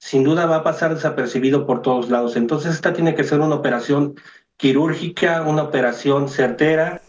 sin 0.06 0.24
duda 0.24 0.46
va 0.46 0.58
a 0.58 0.64
pasar 0.64 0.94
desapercibido 0.94 1.66
por 1.66 1.82
todos 1.82 2.12
lados. 2.12 2.36
Entonces 2.36 2.76
esta 2.76 2.94
tiene 2.94 3.16
que 3.16 3.24
ser 3.24 3.40
una 3.40 3.56
operación 3.56 4.14
quirúrgica, 4.56 5.42
una 5.42 5.64
operación 5.64 6.30
certera. 6.30 7.02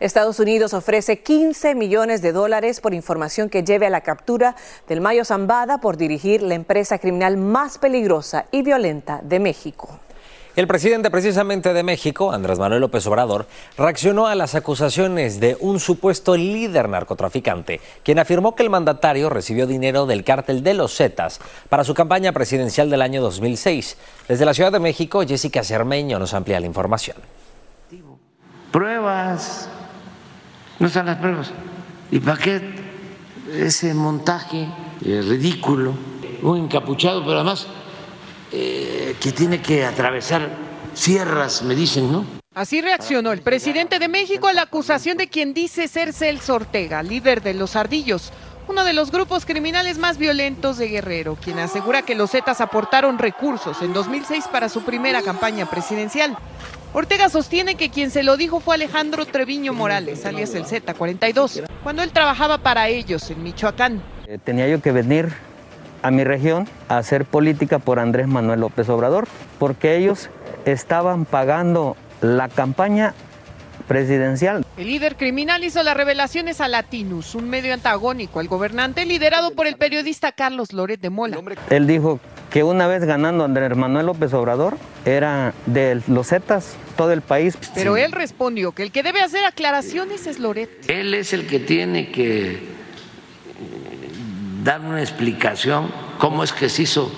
Estados 0.00 0.40
Unidos 0.40 0.74
ofrece 0.74 1.22
15 1.22 1.76
millones 1.76 2.22
de 2.22 2.32
dólares 2.32 2.80
por 2.80 2.92
información 2.92 3.48
que 3.48 3.62
lleve 3.62 3.86
a 3.86 3.90
la 3.90 4.00
captura 4.00 4.56
del 4.88 5.00
Mayo 5.00 5.24
Zambada 5.24 5.78
por 5.78 5.96
dirigir 5.96 6.42
la 6.42 6.54
empresa 6.54 6.98
criminal 6.98 7.36
más 7.36 7.78
peligrosa 7.78 8.46
y 8.50 8.62
violenta 8.62 9.20
de 9.22 9.38
México. 9.38 10.00
El 10.56 10.66
presidente 10.66 11.10
precisamente 11.12 11.72
de 11.72 11.84
México, 11.84 12.32
Andrés 12.32 12.58
Manuel 12.58 12.80
López 12.80 13.06
Obrador, 13.06 13.46
reaccionó 13.78 14.26
a 14.26 14.34
las 14.34 14.56
acusaciones 14.56 15.38
de 15.38 15.56
un 15.60 15.78
supuesto 15.78 16.36
líder 16.36 16.88
narcotraficante, 16.88 17.80
quien 18.02 18.18
afirmó 18.18 18.56
que 18.56 18.64
el 18.64 18.70
mandatario 18.70 19.30
recibió 19.30 19.68
dinero 19.68 20.06
del 20.06 20.24
cártel 20.24 20.64
de 20.64 20.74
los 20.74 20.96
Zetas 20.96 21.40
para 21.68 21.84
su 21.84 21.94
campaña 21.94 22.32
presidencial 22.32 22.90
del 22.90 23.02
año 23.02 23.22
2006. 23.22 23.96
Desde 24.26 24.44
la 24.44 24.52
Ciudad 24.52 24.72
de 24.72 24.80
México, 24.80 25.22
Jessica 25.26 25.62
Cermeño 25.62 26.18
nos 26.18 26.34
amplía 26.34 26.58
la 26.58 26.66
información. 26.66 27.16
Pruebas, 28.72 29.68
no 30.80 30.88
están 30.88 31.06
las 31.06 31.18
pruebas. 31.18 31.52
¿Y 32.10 32.18
para 32.18 32.36
qué 32.38 32.60
ese 33.52 33.94
montaje 33.94 34.68
ridículo? 35.00 35.94
Un 36.42 36.58
encapuchado, 36.64 37.20
pero 37.20 37.36
además 37.36 37.68
eh, 38.52 38.89
que 39.20 39.32
tiene 39.32 39.60
que 39.60 39.84
atravesar 39.84 40.48
sierras, 40.94 41.62
me 41.62 41.74
dicen, 41.74 42.10
¿no? 42.10 42.24
Así 42.54 42.80
reaccionó 42.80 43.32
el 43.32 43.42
presidente 43.42 43.98
de 43.98 44.08
México 44.08 44.48
a 44.48 44.52
la 44.52 44.62
acusación 44.62 45.16
de 45.18 45.28
quien 45.28 45.54
dice 45.54 45.86
ser 45.86 46.12
Celso 46.12 46.54
Ortega, 46.54 47.02
líder 47.02 47.42
de 47.42 47.54
los 47.54 47.76
Ardillos, 47.76 48.32
uno 48.66 48.82
de 48.82 48.92
los 48.92 49.12
grupos 49.12 49.44
criminales 49.44 49.98
más 49.98 50.18
violentos 50.18 50.78
de 50.78 50.88
Guerrero, 50.88 51.36
quien 51.36 51.58
asegura 51.58 52.02
que 52.02 52.14
los 52.14 52.30
Zetas 52.32 52.60
aportaron 52.60 53.18
recursos 53.18 53.82
en 53.82 53.92
2006 53.92 54.48
para 54.48 54.68
su 54.68 54.82
primera 54.82 55.22
campaña 55.22 55.68
presidencial. 55.68 56.36
Ortega 56.92 57.28
sostiene 57.28 57.76
que 57.76 57.90
quien 57.90 58.10
se 58.10 58.24
lo 58.24 58.36
dijo 58.36 58.58
fue 58.58 58.74
Alejandro 58.74 59.26
Treviño 59.26 59.72
Morales, 59.72 60.26
alias 60.26 60.54
el 60.54 60.64
Z42, 60.64 61.64
cuando 61.84 62.02
él 62.02 62.10
trabajaba 62.10 62.58
para 62.58 62.88
ellos 62.88 63.30
en 63.30 63.42
Michoacán. 63.44 64.02
Eh, 64.26 64.38
tenía 64.42 64.66
yo 64.66 64.80
que 64.82 64.90
venir 64.90 65.32
a 66.02 66.10
mi 66.10 66.24
región 66.24 66.68
a 66.88 66.98
hacer 66.98 67.24
política 67.24 67.78
por 67.78 67.98
Andrés 67.98 68.28
Manuel 68.28 68.60
López 68.60 68.88
Obrador, 68.88 69.28
porque 69.58 69.96
ellos 69.96 70.30
estaban 70.64 71.24
pagando 71.24 71.96
la 72.20 72.48
campaña 72.48 73.14
presidencial. 73.88 74.64
El 74.76 74.86
líder 74.86 75.16
criminal 75.16 75.64
hizo 75.64 75.82
las 75.82 75.96
revelaciones 75.96 76.60
a 76.60 76.68
Latinus, 76.68 77.34
un 77.34 77.50
medio 77.50 77.74
antagónico 77.74 78.38
al 78.38 78.46
gobernante 78.46 79.04
liderado 79.04 79.52
por 79.52 79.66
el 79.66 79.76
periodista 79.76 80.30
Carlos 80.32 80.72
Loret 80.72 81.00
de 81.00 81.10
Mola. 81.10 81.40
Él 81.70 81.86
dijo 81.86 82.20
que 82.50 82.62
una 82.62 82.86
vez 82.86 83.04
ganando 83.04 83.44
Andrés 83.44 83.76
Manuel 83.76 84.06
López 84.06 84.32
Obrador 84.32 84.76
era 85.04 85.54
de 85.66 86.00
los 86.06 86.28
Zetas, 86.28 86.76
todo 86.96 87.12
el 87.12 87.22
país. 87.22 87.58
Pero 87.74 87.96
él 87.96 88.12
respondió 88.12 88.72
que 88.72 88.82
el 88.84 88.92
que 88.92 89.02
debe 89.02 89.22
hacer 89.22 89.44
aclaraciones 89.44 90.26
es 90.26 90.38
Loret. 90.38 90.70
Él 90.88 91.14
es 91.14 91.32
el 91.32 91.46
que 91.46 91.58
tiene 91.58 92.12
que 92.12 92.79
dar 94.62 94.80
una 94.80 95.00
explicación 95.00 95.90
cómo 96.18 96.44
es 96.44 96.52
que 96.52 96.68
se 96.68 96.82
hizo 96.82 97.10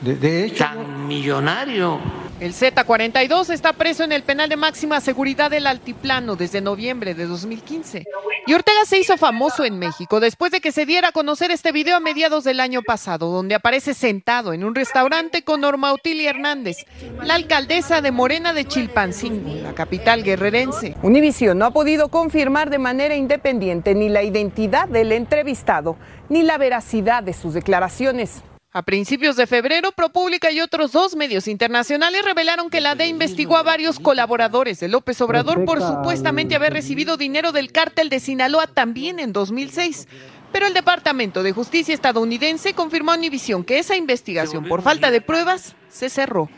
de, 0.00 0.44
hecho, 0.44 0.64
tan 0.64 1.06
millonario. 1.06 1.98
El 2.40 2.54
Z42 2.54 3.50
está 3.50 3.72
preso 3.72 4.04
en 4.04 4.12
el 4.12 4.22
penal 4.22 4.48
de 4.48 4.56
máxima 4.56 5.00
seguridad 5.00 5.50
del 5.50 5.66
Altiplano 5.66 6.36
desde 6.36 6.60
noviembre 6.60 7.14
de 7.14 7.26
2015. 7.26 8.04
Y 8.46 8.54
Ortega 8.54 8.84
se 8.86 9.00
hizo 9.00 9.16
famoso 9.16 9.64
en 9.64 9.80
México 9.80 10.20
después 10.20 10.52
de 10.52 10.60
que 10.60 10.70
se 10.70 10.86
diera 10.86 11.08
a 11.08 11.12
conocer 11.12 11.50
este 11.50 11.72
video 11.72 11.96
a 11.96 12.00
mediados 12.00 12.44
del 12.44 12.60
año 12.60 12.82
pasado, 12.82 13.32
donde 13.32 13.56
aparece 13.56 13.92
sentado 13.92 14.52
en 14.52 14.62
un 14.62 14.76
restaurante 14.76 15.42
con 15.42 15.62
Norma 15.62 15.92
Otilia 15.92 16.30
Hernández, 16.30 16.86
la 17.24 17.34
alcaldesa 17.34 18.00
de 18.02 18.12
Morena 18.12 18.52
de 18.52 18.66
Chilpancingo, 18.66 19.54
la 19.62 19.74
capital 19.74 20.22
guerrerense. 20.22 20.94
Univision 21.02 21.58
no 21.58 21.66
ha 21.66 21.72
podido 21.72 22.08
confirmar 22.08 22.70
de 22.70 22.78
manera 22.78 23.16
independiente 23.16 23.96
ni 23.96 24.08
la 24.08 24.22
identidad 24.22 24.86
del 24.86 25.10
entrevistado 25.10 25.96
ni 26.28 26.42
la 26.42 26.56
veracidad 26.56 27.24
de 27.24 27.32
sus 27.32 27.52
declaraciones. 27.54 28.42
A 28.78 28.82
principios 28.82 29.34
de 29.34 29.48
febrero, 29.48 29.90
ProPública 29.90 30.52
y 30.52 30.60
otros 30.60 30.92
dos 30.92 31.16
medios 31.16 31.48
internacionales 31.48 32.24
revelaron 32.24 32.70
que 32.70 32.80
la 32.80 32.94
DEA 32.94 33.08
investigó 33.08 33.56
a 33.56 33.64
varios 33.64 33.98
colaboradores 33.98 34.78
de 34.78 34.86
López 34.86 35.20
Obrador 35.20 35.64
por 35.64 35.82
supuestamente 35.82 36.54
haber 36.54 36.74
recibido 36.74 37.16
dinero 37.16 37.50
del 37.50 37.72
cártel 37.72 38.08
de 38.08 38.20
Sinaloa 38.20 38.68
también 38.68 39.18
en 39.18 39.32
2006. 39.32 40.06
Pero 40.52 40.68
el 40.68 40.74
Departamento 40.74 41.42
de 41.42 41.50
Justicia 41.50 41.92
estadounidense 41.92 42.72
confirmó 42.72 43.10
a 43.10 43.16
Univision 43.16 43.64
que 43.64 43.80
esa 43.80 43.96
investigación 43.96 44.68
por 44.68 44.82
falta 44.82 45.10
de 45.10 45.22
pruebas 45.22 45.74
se 45.88 46.08
cerró. 46.08 46.48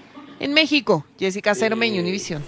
En 0.41 0.53
México, 0.53 1.07
Jessica 1.19 1.55
Cermeño, 1.55 2.03
Univision. 2.03 2.45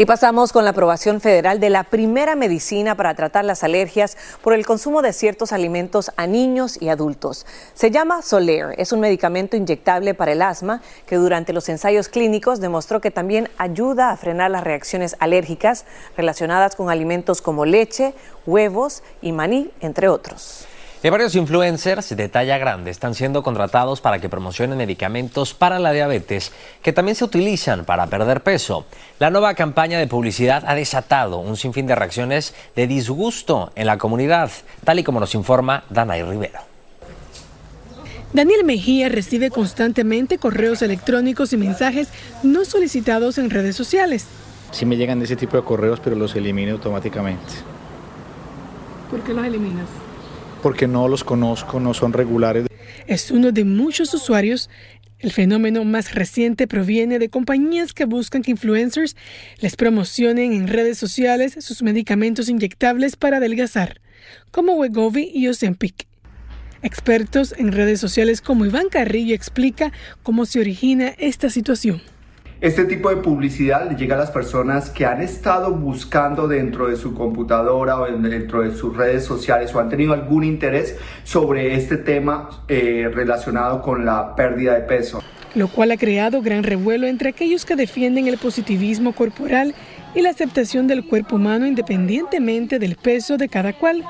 Y 0.00 0.06
pasamos 0.06 0.54
con 0.54 0.64
la 0.64 0.70
aprobación 0.70 1.20
federal 1.20 1.60
de 1.60 1.68
la 1.68 1.84
primera 1.84 2.34
medicina 2.34 2.94
para 2.94 3.14
tratar 3.14 3.44
las 3.44 3.62
alergias 3.64 4.16
por 4.40 4.54
el 4.54 4.64
consumo 4.64 5.02
de 5.02 5.12
ciertos 5.12 5.52
alimentos 5.52 6.10
a 6.16 6.26
niños 6.26 6.80
y 6.80 6.88
adultos. 6.88 7.44
Se 7.74 7.90
llama 7.90 8.22
Soler, 8.22 8.74
es 8.78 8.92
un 8.92 9.00
medicamento 9.00 9.58
inyectable 9.58 10.14
para 10.14 10.32
el 10.32 10.40
asma 10.40 10.80
que 11.04 11.16
durante 11.16 11.52
los 11.52 11.68
ensayos 11.68 12.08
clínicos 12.08 12.60
demostró 12.60 13.02
que 13.02 13.10
también 13.10 13.50
ayuda 13.58 14.08
a 14.08 14.16
frenar 14.16 14.50
las 14.50 14.64
reacciones 14.64 15.16
alérgicas 15.18 15.84
relacionadas 16.16 16.76
con 16.76 16.88
alimentos 16.88 17.42
como 17.42 17.66
leche, 17.66 18.14
huevos 18.46 19.02
y 19.20 19.32
maní, 19.32 19.70
entre 19.82 20.08
otros. 20.08 20.66
Y 21.02 21.08
varios 21.08 21.34
influencers 21.34 22.14
de 22.14 22.28
talla 22.28 22.58
grande 22.58 22.90
están 22.90 23.14
siendo 23.14 23.42
contratados 23.42 24.02
para 24.02 24.20
que 24.20 24.28
promocionen 24.28 24.76
medicamentos 24.76 25.54
para 25.54 25.78
la 25.78 25.92
diabetes 25.92 26.52
que 26.82 26.92
también 26.92 27.14
se 27.14 27.24
utilizan 27.24 27.86
para 27.86 28.06
perder 28.08 28.42
peso. 28.42 28.84
La 29.18 29.30
nueva 29.30 29.54
campaña 29.54 29.98
de 29.98 30.06
publicidad 30.06 30.62
ha 30.66 30.74
desatado 30.74 31.38
un 31.38 31.56
sinfín 31.56 31.86
de 31.86 31.94
reacciones 31.94 32.54
de 32.76 32.86
disgusto 32.86 33.72
en 33.76 33.86
la 33.86 33.96
comunidad, 33.96 34.50
tal 34.84 34.98
y 34.98 35.02
como 35.02 35.20
nos 35.20 35.34
informa 35.34 35.84
Danay 35.88 36.22
Rivero. 36.22 36.60
Daniel 38.34 38.64
Mejía 38.64 39.08
recibe 39.08 39.48
constantemente 39.50 40.36
correos 40.36 40.82
electrónicos 40.82 41.54
y 41.54 41.56
mensajes 41.56 42.08
no 42.42 42.66
solicitados 42.66 43.38
en 43.38 43.48
redes 43.48 43.74
sociales. 43.74 44.26
Sí 44.70 44.84
me 44.84 44.98
llegan 44.98 45.18
de 45.18 45.24
ese 45.24 45.36
tipo 45.36 45.56
de 45.56 45.62
correos, 45.62 45.98
pero 45.98 46.14
los 46.14 46.36
elimino 46.36 46.72
automáticamente. 46.72 47.54
¿Por 49.10 49.22
qué 49.22 49.32
los 49.32 49.46
eliminas? 49.46 49.86
Porque 50.60 50.86
no 50.86 51.08
los 51.08 51.24
conozco, 51.24 51.80
no 51.80 51.94
son 51.94 52.12
regulares. 52.12 52.66
Es 53.06 53.30
uno 53.30 53.52
de 53.52 53.64
muchos 53.64 54.12
usuarios. 54.14 54.70
El 55.18 55.32
fenómeno 55.32 55.84
más 55.84 56.14
reciente 56.14 56.66
proviene 56.66 57.18
de 57.18 57.28
compañías 57.28 57.92
que 57.92 58.06
buscan 58.06 58.42
que 58.42 58.52
influencers 58.52 59.16
les 59.58 59.76
promocionen 59.76 60.52
en 60.52 60.66
redes 60.66 60.96
sociales 60.96 61.56
sus 61.60 61.82
medicamentos 61.82 62.48
inyectables 62.48 63.16
para 63.16 63.36
adelgazar, 63.36 64.00
como 64.50 64.74
Wegovy 64.74 65.30
y 65.34 65.48
Ozempic. 65.48 66.06
Expertos 66.82 67.54
en 67.58 67.72
redes 67.72 68.00
sociales 68.00 68.40
como 68.40 68.64
Iván 68.64 68.88
Carrillo 68.88 69.34
explica 69.34 69.92
cómo 70.22 70.46
se 70.46 70.60
origina 70.60 71.14
esta 71.18 71.50
situación. 71.50 72.00
Este 72.60 72.84
tipo 72.84 73.08
de 73.08 73.16
publicidad 73.16 73.90
le 73.90 73.96
llega 73.96 74.16
a 74.16 74.18
las 74.18 74.30
personas 74.30 74.90
que 74.90 75.06
han 75.06 75.22
estado 75.22 75.72
buscando 75.72 76.46
dentro 76.46 76.88
de 76.88 76.96
su 76.96 77.14
computadora 77.14 77.98
o 77.98 78.18
dentro 78.18 78.60
de 78.60 78.76
sus 78.76 78.94
redes 78.94 79.24
sociales 79.24 79.74
o 79.74 79.80
han 79.80 79.88
tenido 79.88 80.12
algún 80.12 80.44
interés 80.44 80.98
sobre 81.24 81.74
este 81.74 81.96
tema 81.96 82.50
eh, 82.68 83.10
relacionado 83.14 83.80
con 83.80 84.04
la 84.04 84.36
pérdida 84.36 84.74
de 84.74 84.82
peso. 84.82 85.22
Lo 85.54 85.68
cual 85.68 85.92
ha 85.92 85.96
creado 85.96 86.42
gran 86.42 86.62
revuelo 86.62 87.06
entre 87.06 87.30
aquellos 87.30 87.64
que 87.64 87.76
defienden 87.76 88.26
el 88.26 88.36
positivismo 88.36 89.14
corporal 89.14 89.74
y 90.14 90.20
la 90.20 90.28
aceptación 90.28 90.86
del 90.86 91.06
cuerpo 91.06 91.36
humano 91.36 91.66
independientemente 91.66 92.78
del 92.78 92.96
peso 92.96 93.38
de 93.38 93.48
cada 93.48 93.72
cual. 93.72 94.04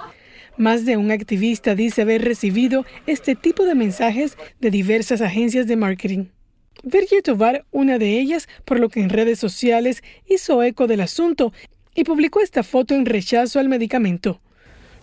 Más 0.57 0.85
de 0.85 0.97
un 0.97 1.13
activista 1.13 1.77
dice 1.77 2.03
haber 2.03 2.25
recibido 2.25 2.85
este 3.07 3.37
tipo 3.37 3.65
de 3.65 3.77
mensajes 3.77 4.37
de 4.59 4.73
diversas 4.73 5.21
agencias 5.21 5.69
de 5.69 5.77
marketing. 5.77 6.25
Virgil 6.83 7.23
Tovar, 7.23 7.65
una 7.71 7.99
de 7.99 8.19
ellas, 8.21 8.49
por 8.65 8.81
lo 8.81 8.89
que 8.89 9.01
en 9.01 9.11
redes 9.11 9.39
sociales 9.39 10.03
hizo 10.27 10.63
eco 10.63 10.87
del 10.87 11.01
asunto 11.01 11.53
y 11.95 12.05
publicó 12.05 12.41
esta 12.41 12.63
foto 12.63 12.95
en 12.95 13.07
rechazo 13.07 13.59
al 13.59 13.69
medicamento. 13.69 14.41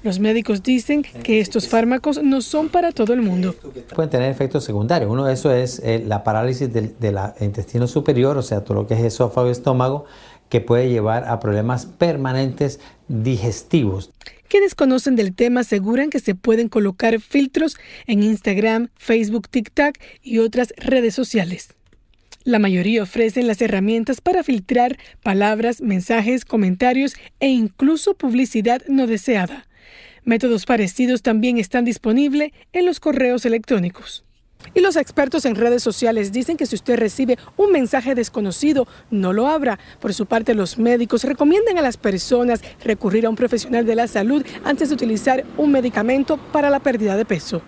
Los 0.04 0.20
médicos 0.20 0.62
dicen 0.62 1.02
que 1.02 1.40
estos 1.40 1.68
fármacos 1.68 2.22
no 2.24 2.42
son 2.42 2.70
para 2.70 2.92
todo 2.92 3.14
el 3.14 3.22
mundo. 3.22 3.56
Pueden 3.96 4.10
tener 4.10 4.30
efectos 4.30 4.64
secundarios. 4.64 5.10
Uno 5.10 5.26
de 5.26 5.34
esos 5.34 5.54
es 5.54 5.80
eh, 5.80 6.04
la 6.06 6.24
parálisis 6.24 6.72
del, 6.72 6.96
intestino 7.42 7.88
superior, 7.88 8.38
o 8.38 8.44
sea, 8.44 8.64
todo 8.64 8.76
lo 8.76 8.88
que 8.88 8.94
es 8.94 9.02
esófago 9.02 9.48
y 9.48 9.52
estómago, 9.52 10.06
que 10.50 10.62
puede 10.62 10.90
llevar 10.90 11.26
a 11.26 11.40
problemas 11.40 11.88
permanentes 11.88 12.80
digestivos. 13.08 14.12
Quienes 14.50 14.76
conocen 14.76 15.16
del 15.16 15.36
tema 15.36 15.62
aseguran 15.62 16.10
que 16.10 16.20
se 16.20 16.36
pueden 16.36 16.70
colocar 16.70 17.20
filtros 17.20 17.78
en 18.06 18.24
Instagram, 18.24 18.90
Facebook, 18.96 19.50
TikTok 19.50 19.98
y 20.24 20.38
otras 20.40 20.74
redes 20.78 21.14
sociales. 21.14 21.70
La 22.44 22.60
mayoría 22.60 23.04
ofrecen 23.04 23.46
las 23.46 23.62
herramientas 23.62 24.22
para 24.22 24.44
filtrar 24.44 24.98
palabras, 25.22 25.82
mensajes, 25.82 26.46
comentarios 26.46 27.16
e 27.42 27.50
incluso 27.50 28.14
publicidad 28.14 28.82
no 28.88 29.06
deseada. 29.06 29.68
Métodos 30.24 30.66
parecidos 30.66 31.22
también 31.22 31.58
están 31.58 31.84
disponibles 31.84 32.52
en 32.72 32.86
los 32.86 33.02
correos 33.02 33.46
electrónicos. 33.46 34.27
Y 34.74 34.82
los 34.82 34.96
expertos 34.96 35.46
en 35.46 35.56
redes 35.56 35.82
sociales 35.82 36.32
dicen 36.32 36.58
que 36.58 36.66
si 36.66 36.76
usted 36.76 36.98
recibe 36.98 37.38
un 37.56 37.72
mensaje 37.72 38.16
desconocido, 38.16 38.88
no 39.10 39.34
lo 39.34 39.48
abra. 39.48 39.80
Por 40.00 40.14
su 40.14 40.26
parte, 40.26 40.54
los 40.54 40.78
médicos 40.78 41.24
recomiendan 41.24 41.78
a 41.78 41.82
las 41.82 41.98
personas 41.98 42.62
recurrir 42.84 43.26
a 43.26 43.30
un 43.30 43.36
profesional 43.36 43.86
de 43.86 43.96
la 43.96 44.08
salud 44.08 44.46
antes 44.64 44.90
de 44.90 44.96
utilizar 44.96 45.46
un 45.58 45.72
medicamento 45.72 46.38
para 46.38 46.70
la 46.70 46.80
pérdida 46.80 47.16
de 47.16 47.26
peso. 47.26 47.62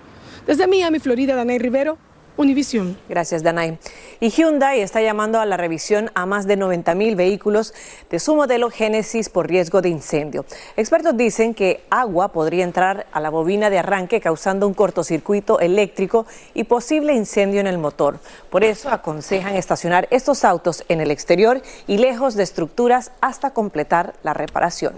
Desde 0.45 0.67
Miami, 0.67 0.99
Florida, 0.99 1.35
Danay 1.35 1.59
Rivero, 1.59 1.97
Univisión. 2.39 2.97
Gracias, 3.09 3.43
Danay. 3.43 3.77
Y 4.21 4.29
Hyundai 4.29 4.79
está 4.79 5.01
llamando 5.01 5.41
a 5.41 5.45
la 5.45 5.57
revisión 5.57 6.09
a 6.13 6.25
más 6.25 6.47
de 6.47 6.55
90 6.55 6.95
mil 6.95 7.17
vehículos 7.17 7.73
de 8.09 8.17
su 8.17 8.33
modelo 8.33 8.69
Genesis 8.69 9.27
por 9.27 9.49
riesgo 9.49 9.81
de 9.81 9.89
incendio. 9.89 10.45
Expertos 10.77 11.17
dicen 11.17 11.53
que 11.53 11.83
agua 11.89 12.29
podría 12.29 12.63
entrar 12.63 13.07
a 13.11 13.19
la 13.19 13.29
bobina 13.29 13.69
de 13.69 13.79
arranque 13.79 14.21
causando 14.21 14.67
un 14.67 14.73
cortocircuito 14.73 15.59
eléctrico 15.59 16.25
y 16.53 16.63
posible 16.63 17.13
incendio 17.13 17.59
en 17.59 17.67
el 17.67 17.77
motor. 17.77 18.19
Por 18.49 18.63
eso 18.63 18.87
aconsejan 18.87 19.57
estacionar 19.57 20.07
estos 20.09 20.45
autos 20.45 20.85
en 20.87 21.01
el 21.01 21.11
exterior 21.11 21.61
y 21.87 21.97
lejos 21.97 22.35
de 22.35 22.43
estructuras 22.43 23.11
hasta 23.19 23.51
completar 23.51 24.13
la 24.23 24.33
reparación. 24.33 24.93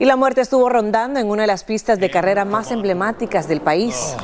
Y 0.00 0.04
la 0.04 0.14
muerte 0.14 0.40
estuvo 0.40 0.68
rondando 0.68 1.18
en 1.18 1.28
una 1.28 1.42
de 1.42 1.48
las 1.48 1.64
pistas 1.64 1.98
de 1.98 2.08
carrera 2.08 2.44
más 2.44 2.70
emblemáticas 2.70 3.48
del 3.48 3.60
país. 3.60 4.14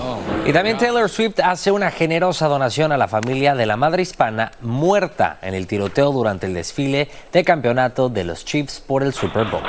Y 0.46 0.52
también 0.52 0.78
Taylor 0.78 1.08
Swift 1.08 1.40
hace 1.42 1.72
una 1.72 1.90
generosa 1.90 2.46
donación 2.46 2.92
a 2.92 2.96
la 2.96 3.08
familia 3.08 3.56
de 3.56 3.66
la 3.66 3.76
madre 3.76 4.02
hispana 4.02 4.52
muerta 4.60 5.38
en 5.42 5.54
el 5.54 5.66
tiroteo 5.66 6.12
durante 6.12 6.46
el 6.46 6.54
desfile 6.54 7.08
de 7.32 7.42
campeonato 7.42 8.08
de 8.08 8.22
los 8.22 8.44
Chiefs 8.44 8.80
por 8.80 9.02
el 9.02 9.12
Super 9.12 9.46
Bowl. 9.46 9.64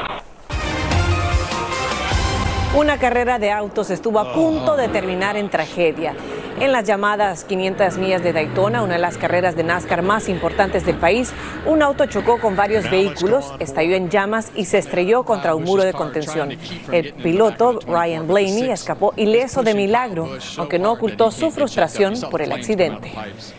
Una 2.76 3.00
carrera 3.00 3.40
de 3.40 3.52
autos 3.52 3.90
estuvo 3.90 4.20
a 4.20 4.32
punto 4.32 4.76
de 4.76 4.90
terminar 4.90 5.38
en 5.38 5.50
tragedia. 5.50 6.14
En 6.58 6.72
las 6.72 6.86
llamadas 6.86 7.44
500 7.44 7.98
millas 7.98 8.24
de 8.24 8.32
Daytona, 8.32 8.82
una 8.82 8.94
de 8.94 9.00
las 9.00 9.18
carreras 9.18 9.58
de 9.58 9.66
NASCAR 9.66 10.04
más 10.04 10.30
importantes 10.30 10.86
del 10.86 10.96
país, 10.96 11.34
un 11.66 11.82
auto 11.82 12.06
chocó 12.06 12.40
con 12.40 12.56
varios 12.56 12.90
vehículos, 12.90 13.52
estalló 13.60 13.94
en 13.98 14.10
llamas 14.10 14.54
y 14.56 14.64
se 14.64 14.78
estrelló 14.78 15.24
contra 15.24 15.54
un 15.54 15.66
muro 15.66 15.84
de 15.84 15.92
contención. 15.92 16.58
El 16.94 17.12
piloto, 17.14 17.80
Ryan 17.86 18.26
Blaney, 18.26 18.72
escapó 18.72 19.14
ileso 19.18 19.64
de 19.64 19.74
milagro, 19.74 20.30
aunque 20.58 20.80
no 20.80 20.94
ocultó 20.94 21.30
su 21.30 21.52
frustración 21.52 22.14
por 22.32 22.42
el 22.42 22.54
accidente. 22.54 23.12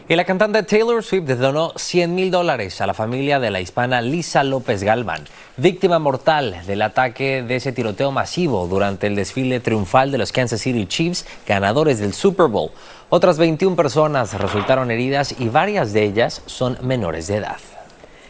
Y 0.09 0.17
la 0.17 0.25
cantante 0.25 0.63
Taylor 0.63 1.05
Swift 1.05 1.27
donó 1.27 1.73
100 1.77 2.15
mil 2.15 2.31
dólares 2.31 2.81
a 2.81 2.87
la 2.87 2.95
familia 2.95 3.39
de 3.39 3.51
la 3.51 3.61
hispana 3.61 4.01
Lisa 4.01 4.43
López 4.43 4.83
Galván, 4.83 5.25
víctima 5.59 5.99
mortal 5.99 6.63
del 6.67 6.81
ataque 6.81 7.43
de 7.43 7.57
ese 7.57 7.73
tiroteo 7.73 8.11
masivo 8.11 8.67
durante 8.67 9.07
el 9.07 9.17
desfile 9.17 9.61
triunfal 9.61 10.11
de 10.13 10.19
los 10.19 10.33
Kansas 10.33 10.63
City 10.63 10.87
Chiefs, 10.87 11.27
ganadores 11.47 11.99
del 11.99 12.15
Super 12.15 12.47
Bowl. 12.47 12.71
Otras 13.09 13.39
21 13.39 13.77
personas 13.77 14.35
resultaron 14.35 14.91
heridas 14.91 15.35
y 15.39 15.49
varias 15.49 15.93
de 15.93 16.03
ellas 16.03 16.43
son 16.47 16.77
menores 16.83 17.27
de 17.29 17.37
edad. 17.37 17.59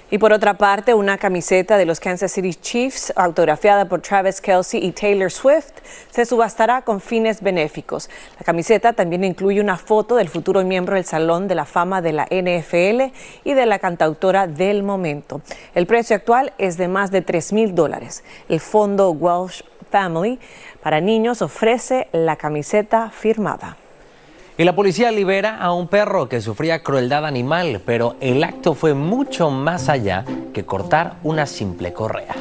Y 0.09 0.19
por 0.19 0.33
otra 0.33 0.55
parte, 0.55 0.95
una 0.95 1.19
camiseta 1.19 1.77
de 1.77 1.85
los 1.85 1.99
Kansas 1.99 2.31
City 2.31 2.55
Chiefs, 2.55 3.12
autografiada 3.16 3.87
por 3.87 4.03
Travis 4.03 4.40
Kelsey 4.40 4.85
y 4.85 4.92
Taylor 4.92 5.33
Swift, 5.33 5.73
se 6.12 6.25
subastará 6.25 6.83
con 6.83 7.01
fines 7.01 7.40
benéficos. 7.40 8.09
La 8.38 8.45
camiseta 8.45 8.92
también 8.92 9.25
incluye 9.25 9.61
una 9.61 9.77
foto 9.77 10.14
del 10.14 10.29
futuro 10.29 10.62
miembro 10.62 10.95
del 10.95 11.05
Salón 11.05 11.49
de 11.49 11.57
la 11.57 11.64
Fama 11.64 12.03
de 12.03 12.12
la 12.12 12.27
NFL 12.27 13.12
y 13.42 13.55
de 13.55 13.66
la 13.66 13.81
cantautora 13.81 14.47
del 14.47 14.85
momento. 14.85 15.40
El 15.75 15.88
precio 15.88 16.14
actual 16.14 16.53
es 16.57 16.77
de 16.77 16.87
más 16.87 17.11
de 17.11 17.23
3 17.23 17.53
mil 17.53 17.75
dólares. 17.75 18.23
El 18.49 18.61
fondo 18.61 19.11
Welsh 19.11 19.64
Family 19.90 20.38
para 20.83 21.01
niños 21.01 21.42
ofrece 21.42 22.07
la 22.12 22.37
camiseta 22.37 23.11
firmada. 23.11 23.77
Y 24.59 24.64
la 24.64 24.75
policía 24.75 25.11
libera 25.11 25.59
a 25.59 25.75
un 25.75 25.87
perro 25.87 26.31
que 26.31 26.40
sufría 26.40 26.83
crueldad 26.83 27.27
animal, 27.27 27.83
pero 27.85 28.16
el 28.21 28.42
acto 28.42 28.73
fue 28.73 28.95
mucho 28.95 29.51
más 29.51 29.90
allá 29.90 30.25
que 30.55 30.64
cortar 30.64 31.16
una 31.23 31.45
simple 31.45 31.92
correa. 31.92 32.35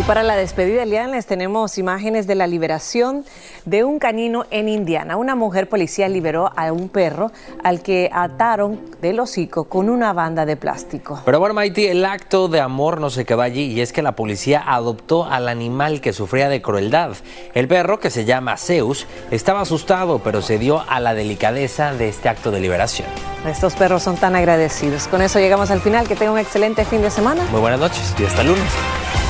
Y 0.00 0.02
para 0.02 0.22
la 0.22 0.34
despedida, 0.34 0.84
Elian, 0.84 1.10
les 1.10 1.26
tenemos 1.26 1.76
imágenes 1.76 2.26
de 2.26 2.34
la 2.34 2.46
liberación 2.46 3.26
de 3.66 3.84
un 3.84 3.98
canino 3.98 4.46
en 4.50 4.70
Indiana. 4.70 5.18
Una 5.18 5.36
mujer 5.36 5.68
policía 5.68 6.08
liberó 6.08 6.50
a 6.56 6.72
un 6.72 6.88
perro 6.88 7.30
al 7.62 7.82
que 7.82 8.08
ataron 8.10 8.80
del 9.02 9.20
hocico 9.20 9.64
con 9.64 9.90
una 9.90 10.14
banda 10.14 10.46
de 10.46 10.56
plástico. 10.56 11.20
Pero 11.26 11.38
bueno, 11.38 11.52
Maiti, 11.52 11.84
el 11.84 12.06
acto 12.06 12.48
de 12.48 12.62
amor 12.62 12.98
no 12.98 13.10
se 13.10 13.26
quedó 13.26 13.42
allí 13.42 13.64
y 13.64 13.82
es 13.82 13.92
que 13.92 14.00
la 14.00 14.12
policía 14.12 14.64
adoptó 14.66 15.26
al 15.26 15.50
animal 15.50 16.00
que 16.00 16.14
sufría 16.14 16.48
de 16.48 16.62
crueldad. 16.62 17.10
El 17.52 17.68
perro, 17.68 18.00
que 18.00 18.08
se 18.08 18.24
llama 18.24 18.56
Zeus, 18.56 19.06
estaba 19.30 19.60
asustado, 19.60 20.20
pero 20.20 20.40
se 20.40 20.56
dio 20.56 20.82
a 20.88 20.98
la 21.00 21.12
delicadeza 21.12 21.92
de 21.92 22.08
este 22.08 22.30
acto 22.30 22.50
de 22.50 22.60
liberación. 22.60 23.06
Estos 23.46 23.74
perros 23.74 24.02
son 24.02 24.16
tan 24.16 24.34
agradecidos. 24.34 25.08
Con 25.08 25.20
eso 25.20 25.40
llegamos 25.40 25.70
al 25.70 25.82
final. 25.82 26.08
Que 26.08 26.16
tenga 26.16 26.32
un 26.32 26.38
excelente 26.38 26.86
fin 26.86 27.02
de 27.02 27.10
semana. 27.10 27.44
Muy 27.50 27.60
buenas 27.60 27.80
noches 27.80 28.14
y 28.18 28.24
hasta 28.24 28.40
el 28.40 28.46
lunes. 28.46 29.29